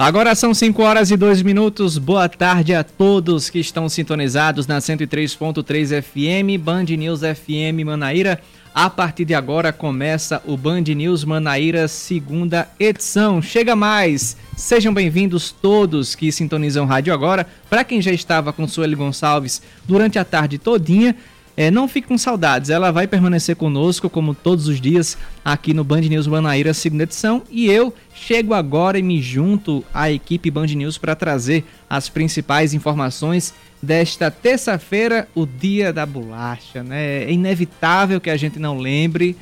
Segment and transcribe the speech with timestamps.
[0.00, 1.98] Agora são 5 horas e 2 minutos.
[1.98, 8.40] Boa tarde a todos que estão sintonizados na 103.3 FM, Band News FM Manaíra.
[8.74, 13.42] A partir de agora começa o Band News Manaíra, segunda edição.
[13.42, 14.38] Chega mais!
[14.56, 17.46] Sejam bem-vindos todos que sintonizam rádio agora.
[17.68, 21.14] Para quem já estava com Sueli Gonçalves durante a tarde todinha,
[21.60, 25.84] é, não fique com saudades, ela vai permanecer conosco, como todos os dias, aqui no
[25.84, 27.42] Band News Manaíra, segunda edição.
[27.50, 32.72] E eu chego agora e me junto à equipe Band News para trazer as principais
[32.72, 33.52] informações
[33.82, 36.82] desta terça-feira, o dia da bolacha.
[36.82, 37.24] Né?
[37.24, 39.36] É inevitável que a gente não lembre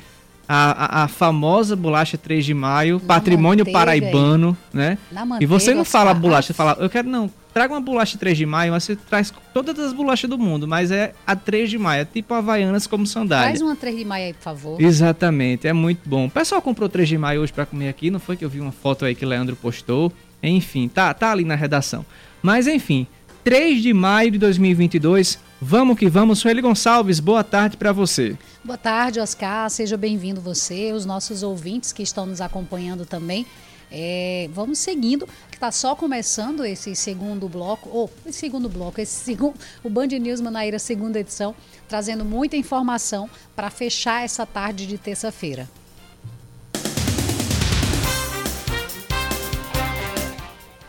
[0.45, 4.97] a, a, a, famosa bolacha 3 de maio, Na patrimônio paraibano, né?
[5.39, 8.45] e você não fala bolacha, você fala, eu quero não, traga uma bolacha 3 de
[8.45, 12.01] maio, mas você traz todas as bolachas do mundo, mas é a 3 de maio,
[12.01, 13.47] é tipo Havaianas como sandália.
[13.47, 14.81] Traz uma 3 de maio aí, por favor.
[14.81, 16.27] Exatamente, é muito bom.
[16.27, 18.59] O pessoal comprou 3 de maio hoje para comer aqui, não foi que eu vi
[18.59, 20.11] uma foto aí que o Leandro postou?
[20.41, 22.05] Enfim, tá, tá ali na redação.
[22.41, 23.05] Mas enfim,
[23.43, 25.39] 3 de maio de 2022.
[25.61, 26.39] Vamos que vamos.
[26.39, 28.37] Sueli Gonçalves, boa tarde para você.
[28.63, 29.69] Boa tarde, Oscar.
[29.69, 33.45] Seja bem-vindo você, os nossos ouvintes que estão nos acompanhando também.
[33.91, 39.23] É, vamos seguindo, que está só começando esse segundo bloco, ou esse segundo bloco, esse
[39.25, 41.55] segundo, o Band News Manaíra segunda edição,
[41.87, 45.67] trazendo muita informação para fechar essa tarde de terça-feira.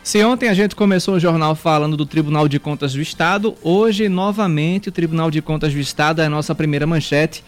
[0.03, 4.09] Se ontem a gente começou o jornal falando do Tribunal de Contas do Estado, hoje,
[4.09, 7.43] novamente, o Tribunal de Contas do Estado é a nossa primeira manchete.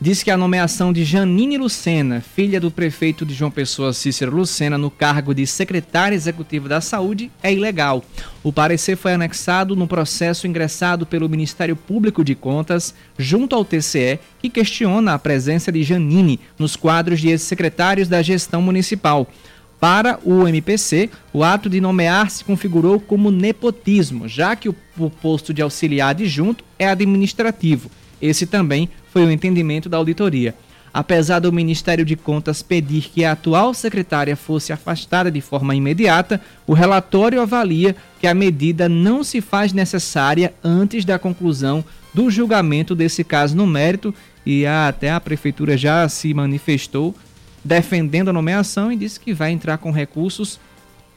[0.00, 4.78] Diz que a nomeação de Janine Lucena, filha do prefeito de João Pessoa Cícero Lucena,
[4.78, 8.04] no cargo de secretária executiva da Saúde é ilegal.
[8.44, 14.20] O parecer foi anexado no processo ingressado pelo Ministério Público de Contas junto ao TCE,
[14.38, 19.26] que questiona a presença de Janine nos quadros de ex-secretários da gestão municipal.
[19.80, 24.76] Para o MPC, o ato de nomear se configurou como nepotismo, já que o,
[25.20, 27.90] posto de auxiliar adjunto é administrativo.
[28.20, 30.54] Esse também foi o entendimento da auditoria.
[30.92, 36.40] Apesar do Ministério de Contas pedir que a atual secretária fosse afastada de forma imediata,
[36.66, 42.94] o relatório avalia que a medida não se faz necessária antes da conclusão do julgamento
[42.94, 44.14] desse caso no mérito
[44.44, 47.14] e até a prefeitura já se manifestou
[47.64, 50.58] defendendo a nomeação e disse que vai entrar com recursos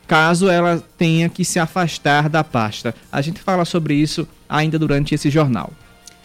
[0.07, 2.93] caso ela tenha que se afastar da pasta.
[3.09, 5.71] A gente fala sobre isso ainda durante esse jornal.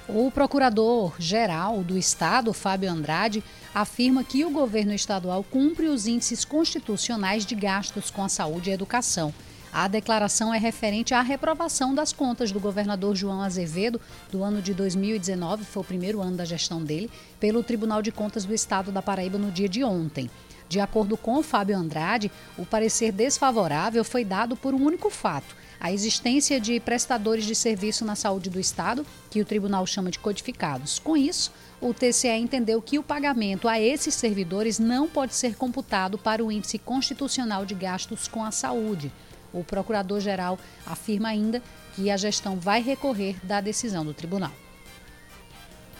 [0.09, 3.43] O procurador-geral do Estado, Fábio Andrade,
[3.75, 8.72] afirma que o governo estadual cumpre os índices constitucionais de gastos com a saúde e
[8.72, 9.34] educação
[9.78, 14.00] a declaração é referente à reprovação das contas do governador João Azevedo
[14.33, 18.47] do ano de 2019, foi o primeiro ano da gestão dele, pelo Tribunal de Contas
[18.47, 20.31] do Estado da Paraíba no dia de ontem.
[20.67, 25.92] De acordo com Fábio Andrade, o parecer desfavorável foi dado por um único fato: a
[25.92, 30.98] existência de prestadores de serviço na saúde do Estado, que o tribunal chama de codificados.
[30.98, 36.16] Com isso, o TCE entendeu que o pagamento a esses servidores não pode ser computado
[36.16, 39.12] para o índice constitucional de gastos com a saúde.
[39.53, 41.62] O procurador-geral afirma ainda
[41.94, 44.53] que a gestão vai recorrer da decisão do tribunal.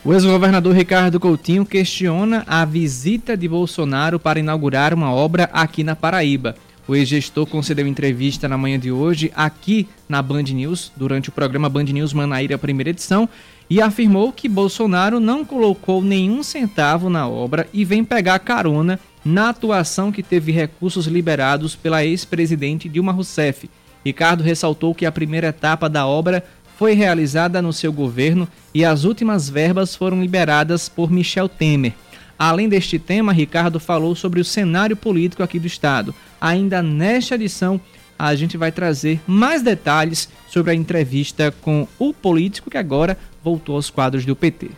[0.05, 5.97] O ex-governador Ricardo Coutinho questiona a visita de Bolsonaro para inaugurar uma obra aqui na
[5.97, 6.55] Paraíba.
[6.89, 11.69] O ex-gestor concedeu entrevista na manhã de hoje aqui na Band News, durante o programa
[11.69, 13.29] Band News Manaíra, primeira edição,
[13.69, 19.49] e afirmou que Bolsonaro não colocou nenhum centavo na obra e vem pegar carona na
[19.49, 23.69] atuação que teve recursos liberados pela ex-presidente Dilma Rousseff.
[24.05, 26.45] Ricardo ressaltou que a primeira etapa da obra
[26.77, 31.95] foi realizada no seu governo e as últimas verbas foram liberadas por Michel Temer.
[32.39, 36.15] Além deste tema, Ricardo falou sobre o cenário político aqui do estado.
[36.41, 37.81] Ainda nesta edição,
[38.19, 43.77] a gente vai trazer mais detalhes sobre a entrevista com o político que agora voltou
[43.77, 44.71] aos quadros do PT.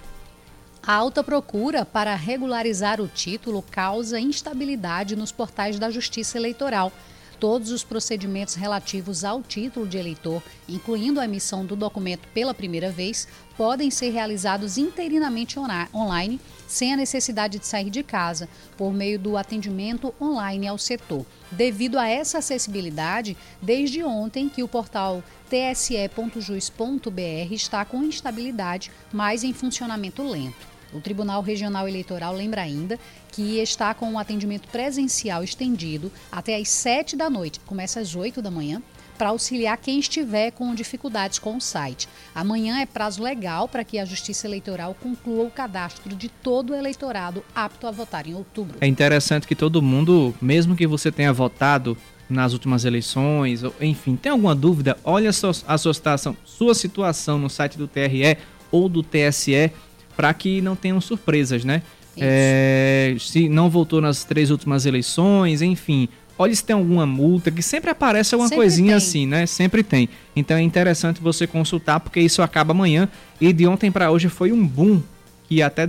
[0.86, 6.92] A alta procura para regularizar o título causa instabilidade nos portais da Justiça Eleitoral.
[7.38, 12.90] Todos os procedimentos relativos ao título de eleitor, incluindo a emissão do documento pela primeira
[12.90, 13.28] vez,
[13.58, 15.58] podem ser realizados interinamente
[15.92, 21.26] online, sem a necessidade de sair de casa, por meio do atendimento online ao setor.
[21.50, 27.12] Devido a essa acessibilidade, desde ontem que o portal tse.jus.br
[27.52, 30.68] está com instabilidade, mas em funcionamento lento.
[30.92, 32.98] O Tribunal Regional Eleitoral lembra ainda
[33.32, 38.40] que está com um atendimento presencial estendido até às 7 da noite, começa às 8
[38.40, 38.80] da manhã,
[39.18, 42.08] para auxiliar quem estiver com dificuldades com o site.
[42.34, 46.76] Amanhã é prazo legal para que a Justiça Eleitoral conclua o cadastro de todo o
[46.76, 48.78] eleitorado apto a votar em outubro.
[48.80, 51.98] É interessante que todo mundo, mesmo que você tenha votado
[52.30, 57.38] nas últimas eleições, enfim, tem alguma dúvida, olhe a sua, a sua situação, sua situação
[57.38, 58.38] no site do TRE
[58.70, 59.72] ou do TSE
[60.16, 61.82] para que não tenham surpresas, né?
[62.20, 66.08] É, se não votou nas três últimas eleições, enfim.
[66.38, 68.96] Olha se tem alguma multa, que sempre aparece alguma sempre coisinha tem.
[68.96, 69.44] assim, né?
[69.46, 70.08] Sempre tem.
[70.36, 73.08] Então é interessante você consultar, porque isso acaba amanhã.
[73.40, 75.02] E de ontem para hoje foi um boom
[75.48, 75.86] que até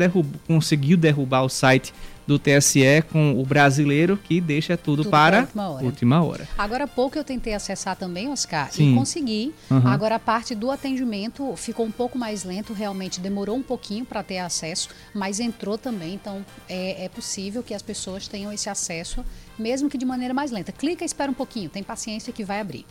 [0.47, 1.93] conseguiu derrubar o site
[2.29, 5.85] do TSE com o brasileiro que deixa tudo, tudo para última hora.
[5.85, 6.47] última hora.
[6.55, 8.91] Agora há pouco eu tentei acessar também, Oscar, Sim.
[8.91, 9.53] e consegui.
[9.69, 9.87] Uhum.
[9.87, 14.21] Agora a parte do atendimento ficou um pouco mais lento, realmente demorou um pouquinho para
[14.21, 19.25] ter acesso, mas entrou também, então é, é possível que as pessoas tenham esse acesso,
[19.59, 20.71] mesmo que de maneira mais lenta.
[20.71, 22.85] Clica e espera um pouquinho, tem paciência que vai abrir.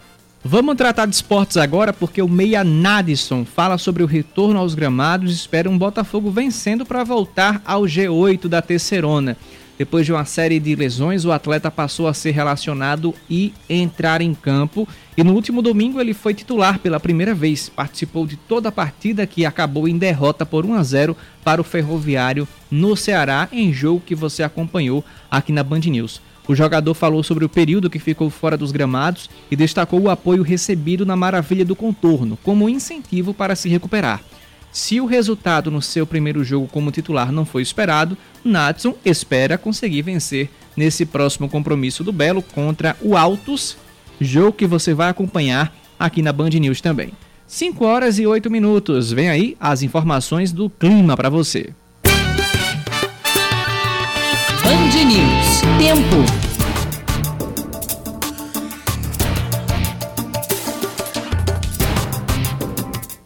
[0.44, 5.32] Vamos tratar de esportes agora, porque o Meia Nadison fala sobre o retorno aos gramados
[5.32, 9.36] e espera um Botafogo vencendo para voltar ao G8 da Terceirona.
[9.76, 14.34] Depois de uma série de lesões, o atleta passou a ser relacionado e entrar em
[14.34, 14.88] campo.
[15.16, 17.68] E no último domingo ele foi titular pela primeira vez.
[17.68, 21.64] Participou de toda a partida que acabou em derrota por 1 a 0 para o
[21.64, 26.20] Ferroviário no Ceará, em jogo que você acompanhou aqui na Band News.
[26.48, 30.42] O jogador falou sobre o período que ficou fora dos gramados e destacou o apoio
[30.42, 34.22] recebido na Maravilha do Contorno como incentivo para se recuperar.
[34.72, 40.02] Se o resultado no seu primeiro jogo como titular não foi esperado, Natson espera conseguir
[40.02, 43.76] vencer nesse próximo compromisso do Belo contra o Altos,
[44.20, 47.12] jogo que você vai acompanhar aqui na Band News também.
[47.46, 49.10] 5 horas e 8 minutos.
[49.10, 51.72] Vem aí as informações do clima para você.
[54.62, 55.62] Band News.
[55.78, 56.37] Tempo.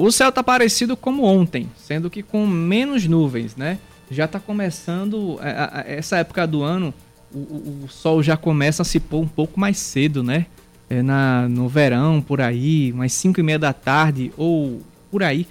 [0.03, 3.79] O céu tá parecido como ontem, sendo que com menos nuvens, né?
[4.11, 6.93] Já tá começando é, essa época do ano,
[7.33, 10.47] o, o, o, sol já começa a se pôr um pouco mais cedo, né?
[10.91, 15.47] É na, no verão, por aí, umas 5 e meia da tarde ou por aí.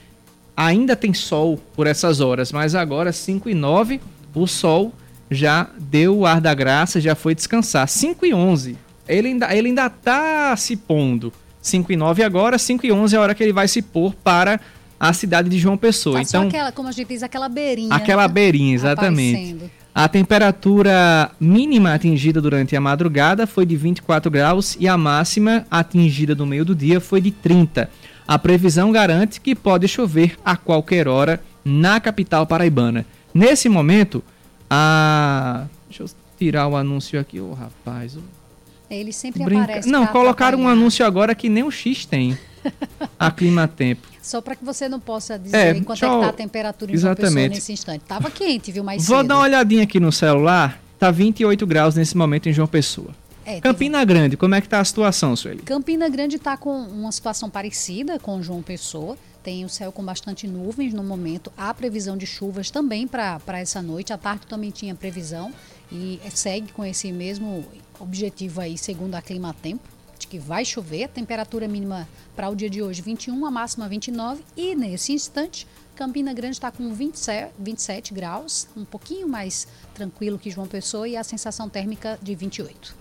[0.57, 4.01] Ainda tem sol por essas horas, mas agora 5 e 9
[4.35, 4.91] o sol
[5.29, 7.87] já deu o ar da graça, já foi descansar.
[7.87, 8.77] 5 e 11.
[9.07, 11.31] Ele ainda, ele ainda tá se pondo.
[11.61, 14.13] 5 e 9 agora, 5 e 11 é a hora que ele vai se pôr
[14.15, 14.59] para
[14.99, 16.17] a cidade de João Pessoa.
[16.17, 17.93] Tá então, aquela, como a gente diz, aquela beirinha.
[17.93, 19.35] Aquela beirinha, exatamente.
[19.35, 19.71] Aparecendo.
[19.93, 26.33] A temperatura mínima atingida durante a madrugada foi de 24 graus e a máxima atingida
[26.33, 27.89] no meio do dia foi de 30.
[28.25, 33.05] A previsão garante que pode chover a qualquer hora na capital paraibana.
[33.33, 34.23] Nesse momento,
[34.69, 35.65] a.
[35.89, 38.17] Deixa eu tirar o anúncio aqui, ô oh, rapaz.
[38.95, 39.63] Ele sempre Brinca...
[39.63, 39.89] aparece.
[39.89, 42.37] Não, colocaram um anúncio agora que nem o X tem.
[43.17, 44.07] a clima tempo.
[44.21, 46.93] Só para que você não possa dizer é, quanto é que tá a temperatura em
[46.93, 47.55] Exatamente.
[47.55, 48.03] Nesse instante.
[48.05, 49.27] Tava quente, viu, mais Vou cedo.
[49.27, 50.79] dar uma olhadinha aqui no celular.
[50.99, 53.09] Tá 28 graus nesse momento em João Pessoa.
[53.43, 54.13] É, Campina teve...
[54.13, 55.63] Grande, como é que tá a situação, Sueli?
[55.63, 59.17] Campina Grande está com uma situação parecida com João Pessoa.
[59.41, 61.51] Tem o céu com bastante nuvens no momento.
[61.57, 64.13] Há previsão de chuvas também para essa noite.
[64.13, 65.51] A tarde também tinha previsão
[65.91, 67.65] e segue com esse mesmo
[67.99, 69.83] objetivo aí, segundo a Clima Tempo,
[70.17, 71.09] de que vai chover.
[71.09, 76.33] Temperatura mínima para o dia de hoje 21, a máxima 29 e nesse instante Campina
[76.33, 81.23] Grande está com 27, 27 graus, um pouquinho mais tranquilo que João Pessoa e a
[81.23, 82.95] sensação térmica de 28.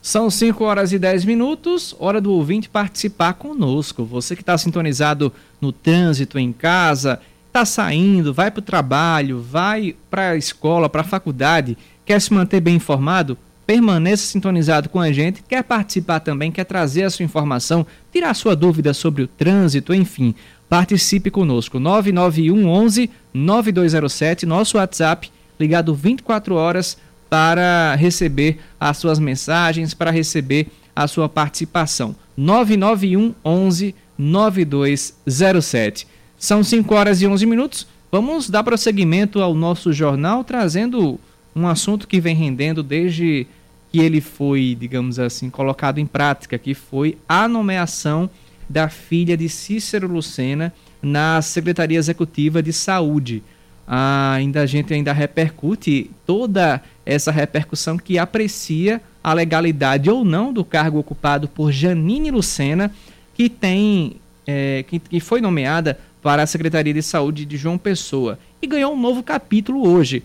[0.00, 4.04] São 5 horas e 10 minutos, hora do ouvinte participar conosco.
[4.04, 9.94] Você que está sintonizado no trânsito, em casa, está saindo, vai para o trabalho, vai
[10.10, 13.36] para a escola, para a faculdade, quer se manter bem informado?
[13.66, 18.56] Permaneça sintonizado com a gente, quer participar também, quer trazer a sua informação, tirar sua
[18.56, 20.34] dúvida sobre o trânsito, enfim,
[20.68, 21.78] participe conosco.
[21.78, 26.98] 991 11 9207, nosso WhatsApp, ligado 24 horas
[27.30, 32.14] para receber as suas mensagens, para receber a sua participação.
[32.36, 36.06] 991 11 9207.
[36.38, 37.86] São 5 horas e 11 minutos.
[38.10, 41.18] Vamos dar prosseguimento ao nosso jornal trazendo
[41.54, 43.46] um assunto que vem rendendo desde
[43.90, 48.30] que ele foi, digamos assim, colocado em prática, que foi a nomeação
[48.68, 53.42] da filha de Cícero Lucena na Secretaria Executiva de Saúde.
[53.86, 60.52] Ah, ainda a gente ainda repercute toda essa repercussão que aprecia a legalidade ou não
[60.52, 62.90] do cargo ocupado por Janine Lucena,
[63.34, 64.16] que tem
[64.46, 68.94] é, que, que foi nomeada para a Secretaria de Saúde de João Pessoa e ganhou
[68.94, 70.22] um novo capítulo hoje.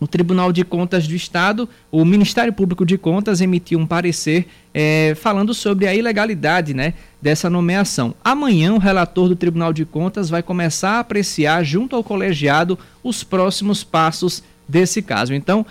[0.00, 5.14] O Tribunal de Contas do Estado, o Ministério Público de Contas emitiu um parecer é,
[5.20, 8.14] falando sobre a ilegalidade né, dessa nomeação.
[8.24, 13.22] Amanhã, o relator do Tribunal de Contas vai começar a apreciar, junto ao colegiado, os
[13.22, 15.34] próximos passos desse caso.
[15.34, 15.66] Então,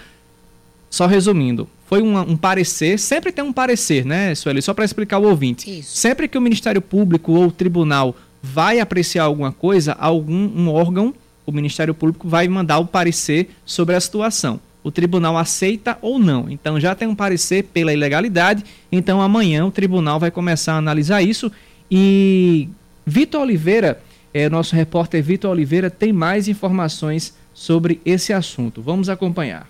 [0.91, 4.61] só resumindo, foi um, um, parecer, sempre tem um parecer, né, Sueli?
[4.61, 5.79] Só para explicar o ouvinte.
[5.79, 5.97] Isso.
[5.97, 11.13] Sempre que o Ministério Público ou o tribunal vai apreciar alguma coisa, algum um órgão,
[11.49, 14.59] o Ministério Público vai mandar o parecer sobre a situação.
[14.83, 16.49] O tribunal aceita ou não.
[16.49, 18.63] Então já tem um parecer pela ilegalidade.
[18.91, 21.51] Então amanhã o tribunal vai começar a analisar isso.
[21.89, 22.69] E
[23.05, 24.01] Vitor Oliveira,
[24.33, 28.81] é, nosso repórter Vitor Oliveira, tem mais informações sobre esse assunto.
[28.81, 29.67] Vamos acompanhar.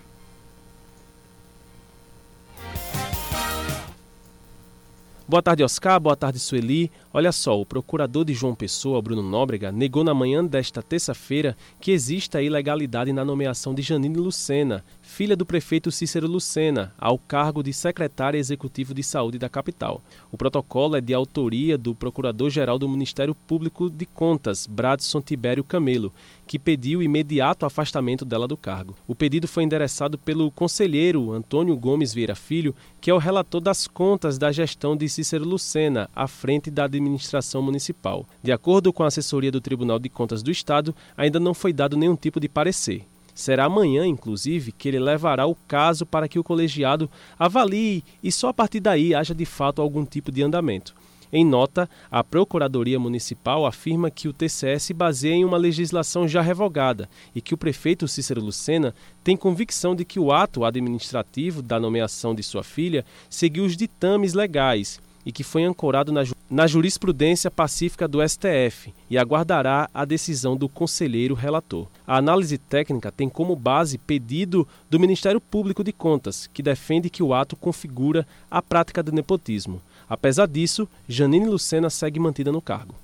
[5.30, 6.00] Boa tarde, Oscar.
[6.00, 6.90] Boa tarde, Sueli.
[7.14, 11.92] Olha só, o procurador de João Pessoa, Bruno Nóbrega, negou na manhã desta terça-feira que
[11.92, 17.72] exista ilegalidade na nomeação de Janine Lucena, filha do prefeito Cícero Lucena, ao cargo de
[17.72, 20.00] secretária executivo de saúde da capital.
[20.30, 26.12] O protocolo é de autoria do Procurador-Geral do Ministério Público de Contas, Bradson Tibério Camelo,
[26.46, 28.96] que pediu imediato afastamento dela do cargo.
[29.06, 33.88] O pedido foi endereçado pelo conselheiro Antônio Gomes Vieira Filho, que é o relator das
[33.88, 38.24] contas da gestão de Cícero Lucena, à frente da administração municipal.
[38.42, 41.96] De acordo com a assessoria do Tribunal de Contas do Estado, ainda não foi dado
[41.96, 43.09] nenhum tipo de parecer.
[43.34, 48.48] Será amanhã, inclusive, que ele levará o caso para que o colegiado avalie e só
[48.48, 50.94] a partir daí haja de fato algum tipo de andamento.
[51.32, 56.40] Em nota, a Procuradoria Municipal afirma que o TCE se baseia em uma legislação já
[56.40, 61.78] revogada e que o prefeito Cícero Lucena tem convicção de que o ato administrativo da
[61.78, 67.50] nomeação de sua filha seguiu os ditames legais e que foi ancorado na, na jurisprudência
[67.50, 71.86] pacífica do STF e aguardará a decisão do conselheiro relator.
[72.06, 77.22] A análise técnica tem como base pedido do Ministério Público de Contas, que defende que
[77.22, 79.80] o ato configura a prática do nepotismo.
[80.08, 82.94] Apesar disso, Janine Lucena segue mantida no cargo.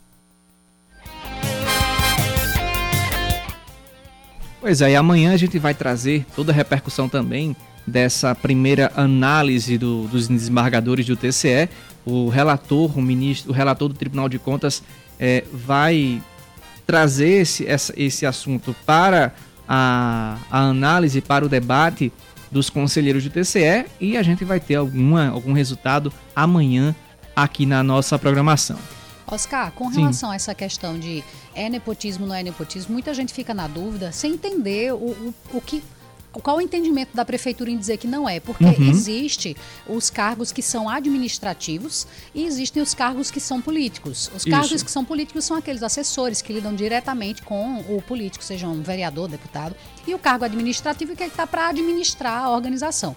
[4.61, 7.55] Pois é, e amanhã a gente vai trazer toda a repercussão também
[7.87, 11.69] dessa primeira análise do, dos desembargadores do TCE
[12.07, 14.83] o relator, o ministro, o relator do Tribunal de Contas
[15.19, 16.23] é, vai
[16.87, 19.35] trazer esse, essa, esse assunto para
[19.69, 22.13] a, a análise, para o debate
[22.51, 26.95] dos conselheiros do TCE e a gente vai ter alguma, algum resultado amanhã
[27.35, 28.79] aqui na nossa programação.
[29.27, 30.33] Oscar, com relação Sim.
[30.33, 34.35] a essa questão de é nepotismo, não é nepotismo, muita gente fica na dúvida sem
[34.35, 35.83] entender o, o, o que
[36.41, 38.41] qual o entendimento da prefeitura em dizer que não é?
[38.41, 38.91] Porque uhum.
[38.91, 44.31] existe os cargos que são administrativos e existem os cargos que são políticos.
[44.35, 44.85] Os cargos Isso.
[44.85, 49.29] que são políticos são aqueles assessores que lidam diretamente com o político, seja um vereador,
[49.29, 49.75] deputado,
[50.07, 53.17] e o cargo administrativo que é está para administrar a organização.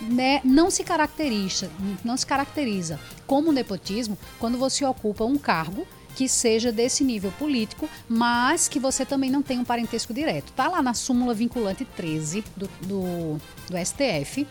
[0.00, 1.70] Né, não se caracteriza,
[2.02, 5.86] não se caracteriza como nepotismo quando você ocupa um cargo
[6.20, 10.52] que seja desse nível político, mas que você também não tenha um parentesco direto.
[10.52, 14.46] Tá lá na súmula vinculante 13 do, do, do STF,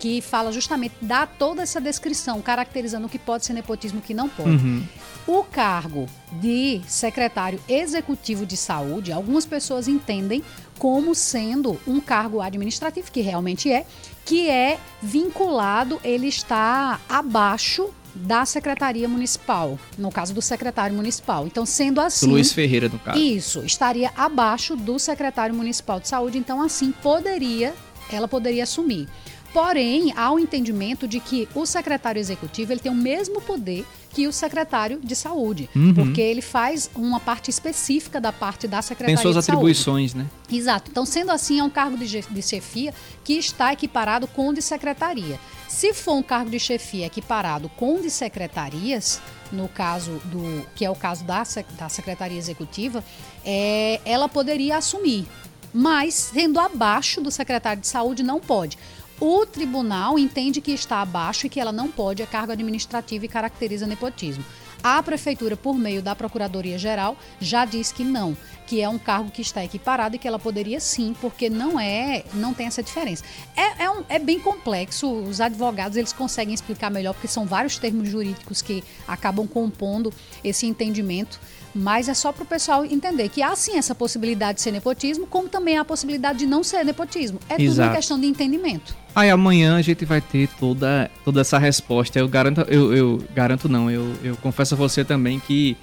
[0.00, 4.02] que fala justamente, dá toda essa descrição, caracterizando o que pode ser nepotismo e o
[4.02, 4.50] que não pode.
[4.50, 4.84] Uhum.
[5.24, 6.08] O cargo
[6.40, 10.42] de secretário executivo de saúde, algumas pessoas entendem
[10.76, 13.86] como sendo um cargo administrativo, que realmente é,
[14.24, 21.46] que é vinculado, ele está abaixo da Secretaria Municipal, no caso do secretário municipal.
[21.46, 22.26] Então, sendo assim.
[22.26, 23.18] Luiz Ferreira, no caso.
[23.18, 27.74] Isso, estaria abaixo do secretário municipal de saúde, então, assim, poderia,
[28.10, 29.08] ela poderia assumir.
[29.52, 33.84] Porém, há o um entendimento de que o secretário executivo ele tem o mesmo poder
[34.10, 35.94] que o secretário de saúde, uhum.
[35.94, 40.28] porque ele faz uma parte específica da parte da secretaria Tem suas de atribuições, saúde.
[40.50, 40.56] né?
[40.56, 40.90] Exato.
[40.90, 42.94] Então, sendo assim, é um cargo de, de chefia
[43.24, 45.38] que está equiparado com o de secretaria.
[45.66, 50.84] Se for um cargo de chefia equiparado com o de secretarias, no caso do que
[50.84, 51.42] é o caso da,
[51.78, 53.02] da secretaria executiva,
[53.44, 55.26] é, ela poderia assumir,
[55.72, 58.78] mas sendo abaixo do secretário de saúde não pode.
[59.24, 63.28] O tribunal entende que está abaixo e que ela não pode, é cargo administrativo e
[63.28, 64.44] caracteriza nepotismo.
[64.82, 68.36] A prefeitura, por meio da Procuradoria Geral, já diz que não.
[68.66, 72.24] que é um cargo que está equiparado e que ela poderia sim, porque não é,
[72.34, 73.22] não tem essa diferença.
[73.56, 77.78] É, é, um, é bem complexo, os advogados eles conseguem explicar melhor, porque são vários
[77.78, 80.12] termos jurídicos que acabam compondo
[80.42, 81.38] esse entendimento,
[81.74, 85.26] mas é só para o pessoal entender que há sim essa possibilidade de ser nepotismo,
[85.26, 87.38] como também há a possibilidade de não ser nepotismo.
[87.48, 87.70] É Exato.
[87.70, 88.94] tudo uma questão de entendimento.
[89.14, 92.18] Aí amanhã a gente vai ter toda, toda essa resposta.
[92.18, 95.76] Eu garanto, eu, eu garanto não, eu, eu confesso a você também que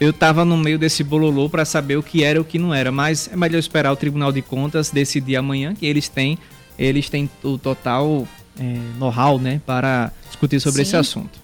[0.00, 2.74] eu tava no meio desse bololô para saber o que era e o que não
[2.74, 6.38] era, mas é melhor esperar o Tribunal de Contas decidir amanhã, que eles têm,
[6.78, 8.26] eles têm o total
[8.58, 10.82] é, know-how, né, para discutir sobre Sim.
[10.82, 11.41] esse assunto.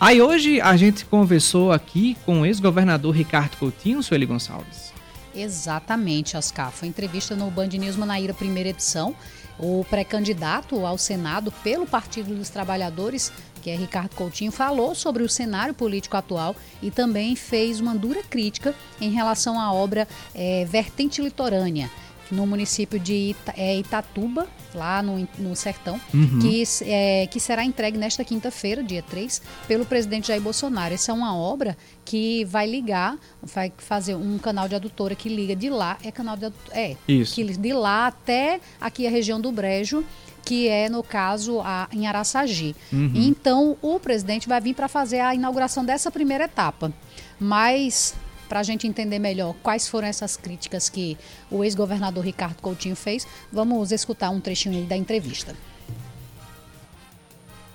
[0.00, 4.92] Aí hoje a gente conversou aqui com o ex-governador Ricardo Coutinho, Sueli Gonçalves.
[5.34, 6.70] Exatamente, Oscar.
[6.70, 9.14] Foi entrevista no Band News Manaíra, primeira edição.
[9.58, 13.32] O pré-candidato ao Senado pelo Partido dos Trabalhadores,
[13.62, 18.22] que é Ricardo Coutinho, falou sobre o cenário político atual e também fez uma dura
[18.22, 21.88] crítica em relação à obra é, Vertente Litorânea
[22.30, 26.38] no município de Ita, é, Itatuba, lá no, no Sertão, uhum.
[26.40, 30.94] que, é, que será entregue nesta quinta-feira, dia 3, pelo presidente Jair Bolsonaro.
[30.94, 35.54] Essa é uma obra que vai ligar, vai fazer um canal de adutora que liga
[35.54, 37.34] de lá, é canal de adutora, é, Isso.
[37.34, 40.04] que de lá até aqui a região do Brejo,
[40.44, 42.76] que é, no caso, a, em Araçagi.
[42.92, 43.12] Uhum.
[43.14, 46.92] Então, o presidente vai vir para fazer a inauguração dessa primeira etapa.
[47.40, 48.14] Mas
[48.54, 51.18] para a gente entender melhor quais foram essas críticas que
[51.50, 55.56] o ex-governador Ricardo Coutinho fez, vamos escutar um trechinho da entrevista.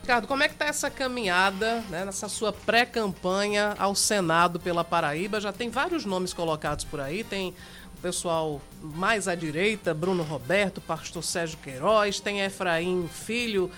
[0.01, 5.41] Ricardo, como é que está essa caminhada, né, nessa sua pré-campanha ao Senado pela Paraíba?
[5.41, 7.53] Já tem vários nomes colocados por aí, tem
[7.97, 13.69] o pessoal mais à direita, Bruno Roberto, pastor Sérgio Queiroz, tem Efraim Filho,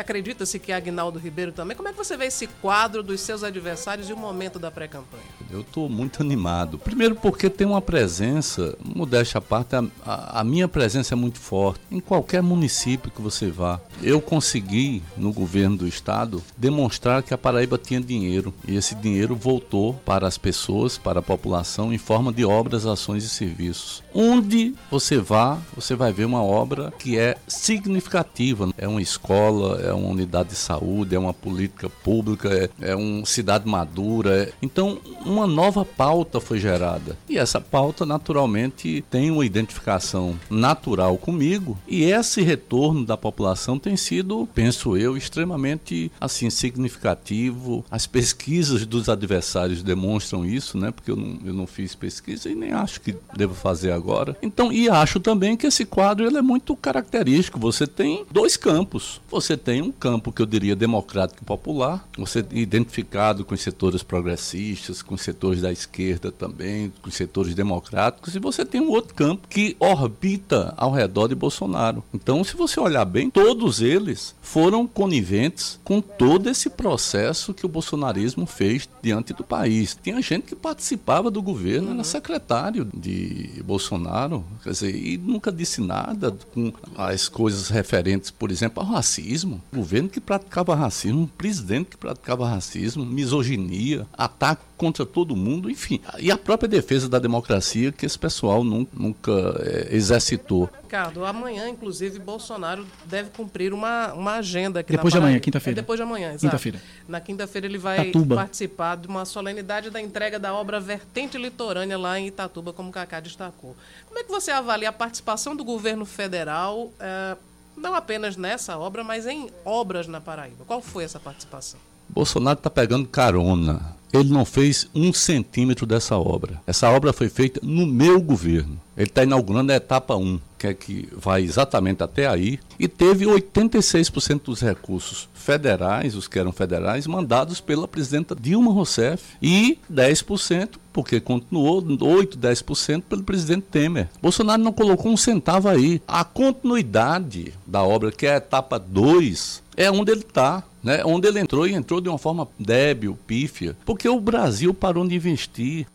[0.00, 1.76] acredita-se que Agnaldo Ribeiro também.
[1.76, 5.22] Como é que você vê esse quadro dos seus adversários e o momento da pré-campanha?
[5.50, 6.78] Eu estou muito animado.
[6.78, 11.38] Primeiro porque tem uma presença, modéstia à parte, a, a, a, minha presença é muito
[11.38, 11.80] forte.
[11.90, 17.38] Em qualquer município que você vá, eu consegui, no governo do estado, demonstrar que a
[17.38, 18.54] Paraíba tinha dinheiro.
[18.66, 23.24] E esse dinheiro voltou para as pessoas, para a população, em forma de obras, ações
[23.24, 24.02] e serviços.
[24.14, 28.70] Onde você vá, você vai ver uma obra que é significativa.
[28.76, 33.24] É uma escola, é uma unidade de saúde, é uma política pública, é, é uma
[33.26, 34.44] cidade madura.
[34.44, 34.52] É...
[34.62, 37.16] Então, uma nova pauta foi gerada.
[37.28, 41.78] E essa pauta, naturalmente, tem uma identificação natural comigo.
[41.86, 47.84] E esse retorno da população tem sido, penso eu, extremamente assim significativo.
[47.90, 50.90] As pesquisas dos adversários demonstram isso, né?
[50.90, 54.36] Porque eu não, eu não fiz pesquisa e nem acho que devo fazer agora.
[54.42, 57.58] Então, e acho também que esse quadro ele é muito característico.
[57.58, 59.20] Você tem dois campos.
[59.30, 64.02] Você tem um campo que eu diria democrático e popular, você identificado com os setores
[64.02, 68.90] progressistas, com os setores da esquerda também, com os setores democráticos, e você tem um
[68.90, 72.02] outro campo que orbita ao redor de Bolsonaro.
[72.12, 77.68] Então, se você olhar bem, todos eles foram coniventes com todo esse processo que o
[77.68, 79.96] bolsonarismo fez diante do país.
[80.02, 82.04] Tinha gente que participava do governo, era uhum.
[82.04, 88.82] secretário de Bolsonaro, quer dizer, e nunca disse nada com as coisas referentes, por exemplo,
[88.82, 89.61] ao racismo.
[89.72, 95.70] O governo que praticava racismo, um presidente que praticava racismo, misoginia, ataque contra todo mundo,
[95.70, 96.00] enfim.
[96.18, 100.68] E a própria defesa da democracia que esse pessoal nunca, nunca é, exercitou.
[100.82, 105.78] Ricardo, amanhã, inclusive, Bolsonaro deve cumprir uma, uma agenda aqui Depois de amanhã, quinta-feira.
[105.78, 106.40] É depois de amanhã, exato.
[106.40, 106.82] Quinta-feira.
[107.08, 108.34] Na quinta-feira ele vai Itatuba.
[108.34, 112.92] participar de uma solenidade da entrega da obra Vertente Litorânea lá em Itatuba, como o
[112.92, 113.76] Cacá destacou.
[114.06, 117.36] Como é que você avalia a participação do governo federal, é,
[117.82, 120.64] não apenas nessa obra, mas em obras na Paraíba?
[120.66, 121.80] Qual foi essa participação?
[122.08, 126.60] Bolsonaro está pegando carona ele não fez um centímetro dessa obra.
[126.66, 128.78] Essa obra foi feita no meu governo.
[128.94, 133.24] Ele está inaugurando a etapa 1, que é que vai exatamente até aí, e teve
[133.24, 140.72] 86% dos recursos federais, os que eram federais, mandados pela presidenta Dilma Rousseff, e 10%,
[140.92, 144.08] porque continuou 8, 10% pelo presidente Temer.
[144.20, 146.00] Bolsonaro não colocou um centavo aí.
[146.06, 151.28] A continuidade da obra, que é a etapa 2, é onde ele está né, onde
[151.28, 155.86] ele entrou e entrou de uma forma débil, pífia, porque o Brasil parou de investir.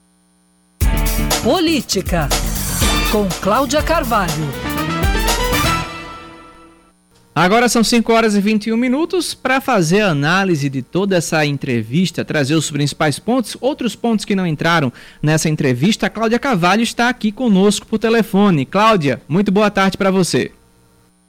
[1.43, 2.29] Política,
[3.11, 4.66] com Cláudia Carvalho.
[7.39, 12.25] Agora são 5 horas e 21 minutos para fazer a análise de toda essa entrevista,
[12.25, 16.07] trazer os principais pontos, outros pontos que não entraram nessa entrevista.
[16.07, 18.65] A Cláudia Carvalho está aqui conosco por telefone.
[18.65, 20.51] Cláudia, muito boa tarde para você.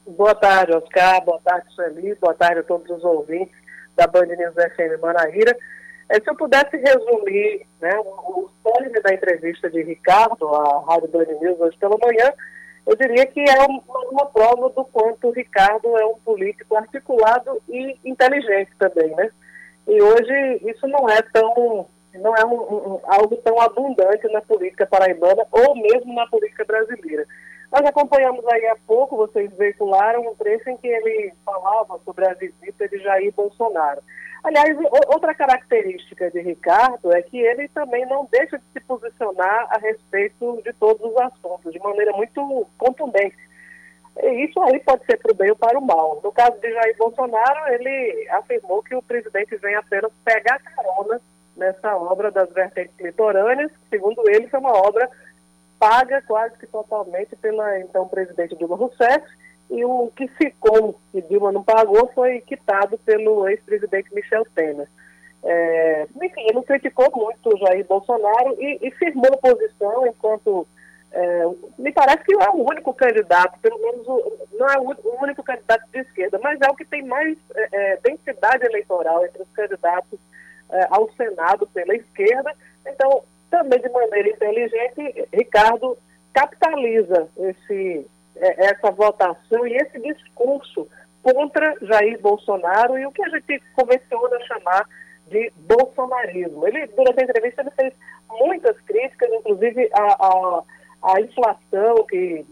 [0.07, 1.23] Boa tarde, Oscar.
[1.23, 2.15] Boa tarde, Sueli.
[2.15, 3.55] Boa tarde a todos os ouvintes
[3.95, 5.55] da Band News FM Manaíra.
[6.09, 11.27] É, se eu pudesse resumir né, o, célebre da entrevista de Ricardo à Rádio Band
[11.39, 12.33] News hoje pela manhã,
[12.89, 17.95] eu diria que é uma, prova do quanto o Ricardo é um político articulado e
[18.03, 19.29] inteligente também, né?
[19.87, 24.87] E hoje isso não é tão não é um, um, algo tão abundante na política
[24.87, 27.27] paraibana ou mesmo na política brasileira.
[27.71, 32.33] Nós acompanhamos aí há pouco, vocês veicularam um trecho em que ele falava sobre a
[32.33, 34.01] visita de Jair Bolsonaro.
[34.43, 39.77] Aliás, outra característica de Ricardo é que ele também não deixa de se posicionar a
[39.79, 43.37] respeito de todos os assuntos, de maneira muito contundente.
[44.21, 46.19] E isso aí pode ser para o bem ou para o mal.
[46.23, 51.21] No caso de Jair Bolsonaro, ele afirmou que o presidente vem apenas pegar carona
[51.55, 55.09] nessa obra das vertentes litorâneas, que, segundo ele, foi uma obra
[55.79, 59.25] paga quase que totalmente pela então presidente Dilma Rousseff,
[59.69, 64.87] e o que ficou, que Dilma não pagou, foi quitado pelo ex-presidente Michel Temer.
[65.43, 70.67] É, enfim, ele criticou muito Jair Bolsonaro e, e firmou posição enquanto.
[71.11, 71.43] É,
[71.79, 75.41] me parece que é o único candidato, pelo menos o, não é o, o, único
[75.41, 79.49] candidato de esquerda, mas é o que tem mais é, é densidade eleitoral entre os
[79.49, 80.19] candidatos
[80.69, 82.53] é, ao Senado pela esquerda.
[82.85, 85.97] Então, também de maneira inteligente, Ricardo
[86.31, 88.05] capitaliza esse,
[88.39, 90.87] essa votação e esse discurso
[91.21, 94.85] contra Jair Bolsonaro e o que a gente convenciona chamar
[95.27, 96.67] de bolsonarismo.
[96.67, 97.93] Ele, durante a entrevista, ele fez
[98.29, 100.63] muitas críticas, inclusive a, a,
[101.13, 102.45] a inflação que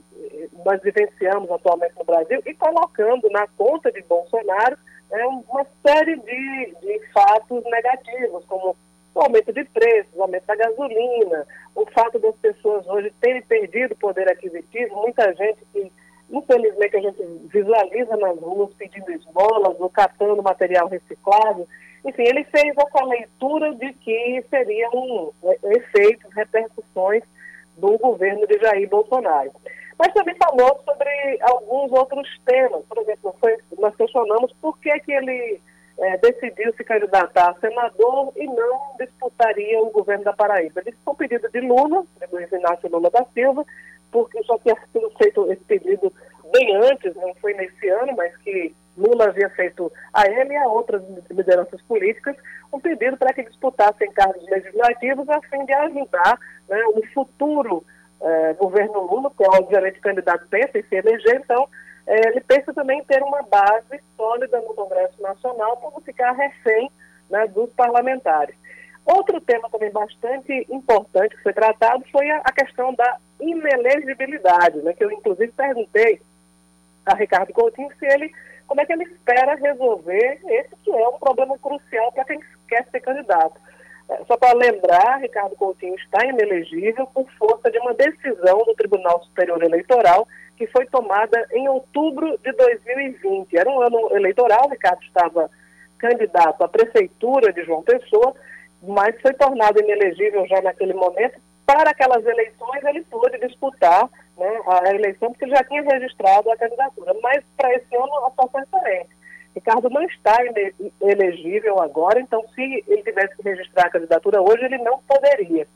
[0.65, 4.78] nós vivenciamos atualmente no Brasil e colocando na conta de Bolsonaro
[5.10, 8.76] né, uma série de, de fatos negativos, como
[9.17, 13.93] o aumento de preços, o aumento da gasolina, o fato das pessoas hoje terem perdido
[13.93, 15.91] o poder aquisitivo, muita gente que,
[16.30, 21.67] infelizmente, a gente visualiza nas ruas pedindo esmolas ou catando material reciclado.
[22.06, 27.23] Enfim, ele fez essa leitura de que seriam é, efeitos, repercussões
[27.75, 29.51] do governo de Jair Bolsonaro.
[29.97, 32.86] Mas também falou sobre alguns outros temas.
[32.86, 35.60] Por exemplo, foi, nós questionamos por que, que ele
[35.99, 40.81] é, decidiu se candidatar a senador e não disputaria o governo da Paraíba.
[40.86, 43.65] Ele foi um pedido de Lula, de Luiz Inácio Lula da Silva,
[44.12, 46.13] porque já tinha sido feito esse pedido
[46.51, 50.67] bem antes, não foi nesse ano, mas que Lula havia feito a ele e a
[50.67, 52.36] outras lideranças políticas
[52.71, 57.83] um pedido para que disputassem cargos legislativos a fim de ajudar né, o futuro
[58.21, 61.67] eh, governo Lula, que é obviamente candidato pensa em se eleger, então
[62.08, 66.89] ele pensa também em ter uma base sólida no Congresso Nacional para ficar refém
[67.30, 68.56] né, dos parlamentares.
[69.06, 74.93] Outro tema também bastante importante que foi tratado foi a, a questão da inelegibilidade, né,
[74.93, 76.22] que eu inclusive perguntei
[77.06, 78.32] a Ricardo Coutinho se ele,
[78.67, 82.86] como é que ele espera resolver esse que é um problema crucial para quem quer
[82.89, 83.60] ser candidato.
[84.10, 89.22] É, só para lembrar, Ricardo Coutinho está inelegível por força de uma decisão do Tribunal
[89.24, 93.56] Superior Eleitoral que foi tomada em outubro de 2020.
[93.56, 95.50] Era um ano eleitoral, Ricardo estava
[95.98, 98.34] candidato à prefeitura de João Pessoa,
[98.82, 101.39] mas foi tornado inelegível já naquele momento.
[101.65, 107.13] Para aquelas eleições, ele pôde disputar né, a eleição, porque já tinha registrado a candidatura.
[107.22, 109.17] Mas para esse ano, a situação é diferente.
[109.54, 110.38] Ricardo não está
[111.02, 115.67] elegível agora, então se ele tivesse que registrar a candidatura hoje, ele não poderia.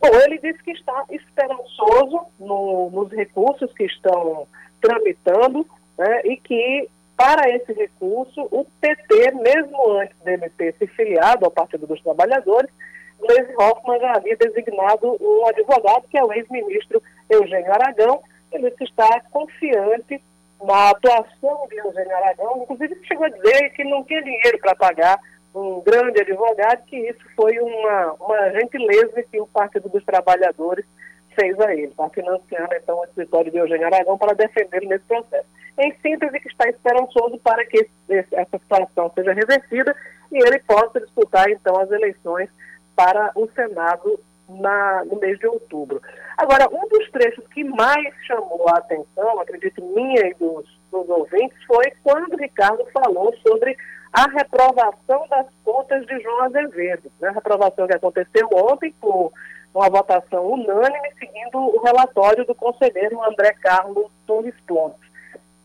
[0.00, 4.46] Bom, ele disse que está esperançoso no, nos recursos que estão
[4.80, 5.66] tramitando
[5.98, 11.50] né, e que, para esse recurso, o PT, mesmo antes dele ter se filiado ao
[11.50, 12.70] Partido dos Trabalhadores,
[13.20, 18.22] Gleisi Hoffmann já havia designado um advogado, que é o ex-ministro Eugênio Aragão.
[18.52, 20.20] Ele está confiante
[20.62, 25.18] na atuação de Eugênio Aragão, inclusive chegou a dizer que não tinha dinheiro para pagar
[25.54, 30.84] um grande advogado, que isso foi uma, uma gentileza que o Partido dos Trabalhadores
[31.34, 35.46] fez a ele, para financiar então o escritório de Eugênio Aragão para defendê-lo nesse processo.
[35.78, 39.94] Em síntese, que está esperançoso para que esse, essa situação seja revertida
[40.30, 42.48] e ele possa disputar então as eleições
[42.94, 46.00] para o Senado na, no mês de outubro.
[46.36, 51.56] Agora, um dos trechos que mais chamou a atenção, acredito minha e dos, dos ouvintes,
[51.64, 53.76] foi quando Ricardo falou sobre
[54.14, 57.10] a reprovação das contas de João Azevedo.
[57.20, 57.28] Né?
[57.28, 59.32] A reprovação que aconteceu ontem por
[59.74, 65.00] uma votação unânime, seguindo o relatório do conselheiro André Carlos Torres Pontes.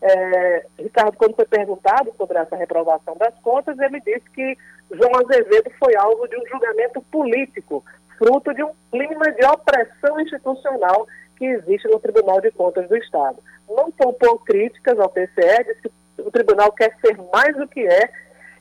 [0.02, 4.58] É, Ricardo, quando foi perguntado sobre essa reprovação das contas, ele disse que
[4.90, 7.84] João Azevedo foi alvo de um julgamento político,
[8.18, 13.38] fruto de um clima de opressão institucional que existe no Tribunal de Contas do Estado.
[13.68, 18.10] Não poupou críticas ao TCE, disse que o tribunal quer ser mais do que é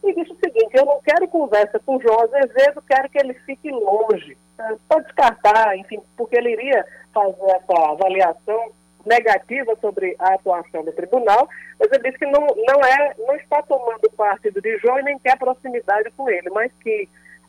[0.03, 3.33] e disse o seguinte, eu não quero conversa com o João Azevedo, quero que ele
[3.33, 4.37] fique longe.
[4.87, 8.71] Pode descartar, enfim, porque ele iria fazer essa avaliação
[9.05, 11.47] negativa sobre a atuação do tribunal,
[11.79, 15.19] mas ele disse que não, não, é, não está tomando partido de João e nem
[15.19, 17.07] quer proximidade com ele, mas que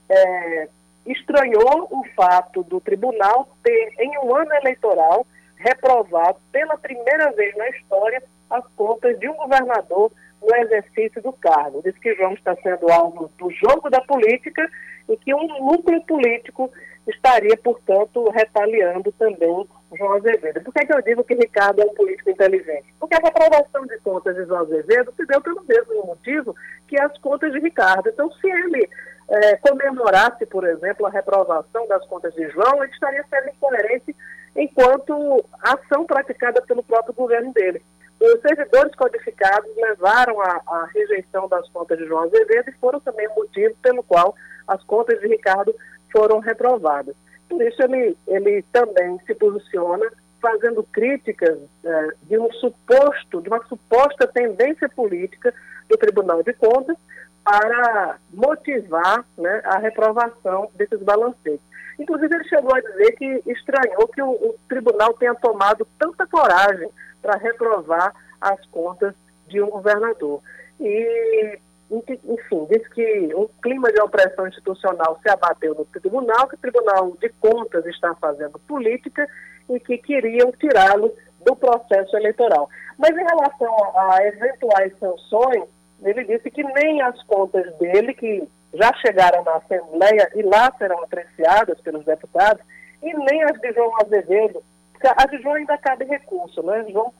[0.09, 0.69] é,
[1.07, 7.69] estranhou o fato do tribunal ter, em um ano eleitoral, reprovado pela primeira vez na
[7.71, 10.11] história as contas de um governador
[10.43, 11.83] no exercício do cargo.
[11.83, 14.69] Diz que João está sendo alvo do jogo da política
[15.09, 16.71] e que um núcleo político
[17.07, 20.63] estaria, portanto, retaliando também João Azevedo.
[20.63, 22.95] Por que, é que eu digo que Ricardo é um político inteligente?
[22.99, 26.55] Porque a reprovação de contas de João Azevedo se deu pelo mesmo motivo
[26.87, 28.09] que as contas de Ricardo.
[28.09, 28.89] Então, se ele
[29.29, 34.17] é, comemorasse, por exemplo, a reprovação das contas de João, ele estaria sendo incoerente
[34.57, 37.83] enquanto ação praticada pelo próprio governo dele.
[38.21, 43.35] Os servidores codificados levaram a rejeição das contas de João Azevedo e foram também o
[43.35, 44.35] motivo pelo qual
[44.69, 45.75] as contas de Ricardo
[46.13, 47.17] foram reprovadas.
[47.49, 53.65] Por isso ele, ele também se posiciona fazendo críticas é, de um suposto, de uma
[53.67, 55.53] suposta tendência política
[55.89, 56.97] do Tribunal de Contas
[57.43, 61.70] para motivar né, a reprovação desses balancetes.
[62.01, 66.89] Inclusive, ele chegou a dizer que estranhou que o, o tribunal tenha tomado tanta coragem
[67.21, 69.15] para reprovar as contas
[69.47, 70.41] de um governador.
[70.81, 71.59] E,
[71.91, 77.15] enfim, diz que um clima de opressão institucional se abateu no tribunal, que o Tribunal
[77.21, 79.29] de Contas está fazendo política
[79.69, 81.13] e que queriam tirá-lo
[81.45, 82.71] do processo eleitoral.
[82.97, 85.65] Mas em relação a eventuais sanções,
[86.03, 91.03] ele disse que nem as contas dele, que já chegaram na Assembleia e lá serão
[91.03, 92.63] apreciadas pelos deputados,
[93.03, 96.85] e nem as de João Azevedo, porque a de João ainda cabe recurso, né?
[96.91, 97.13] João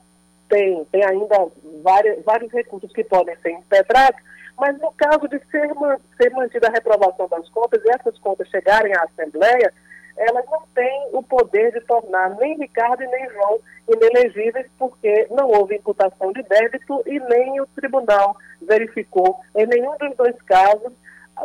[0.47, 1.47] tem, tem ainda
[1.81, 4.21] vários, vários recursos que podem ser impetrados,
[4.57, 5.69] mas no caso de ser,
[6.17, 9.73] ser mantida a reprovação das contas e essas contas chegarem à Assembleia,
[10.17, 15.47] elas não têm o poder de tornar nem Ricardo e nem João inelegíveis, porque não
[15.47, 20.93] houve imputação de débito e nem o tribunal verificou em nenhum dos dois casos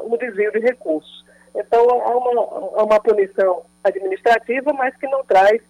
[0.03, 1.25] o desvio de recursos.
[1.55, 5.61] Então, há uma, há uma punição administrativa, mas que não traz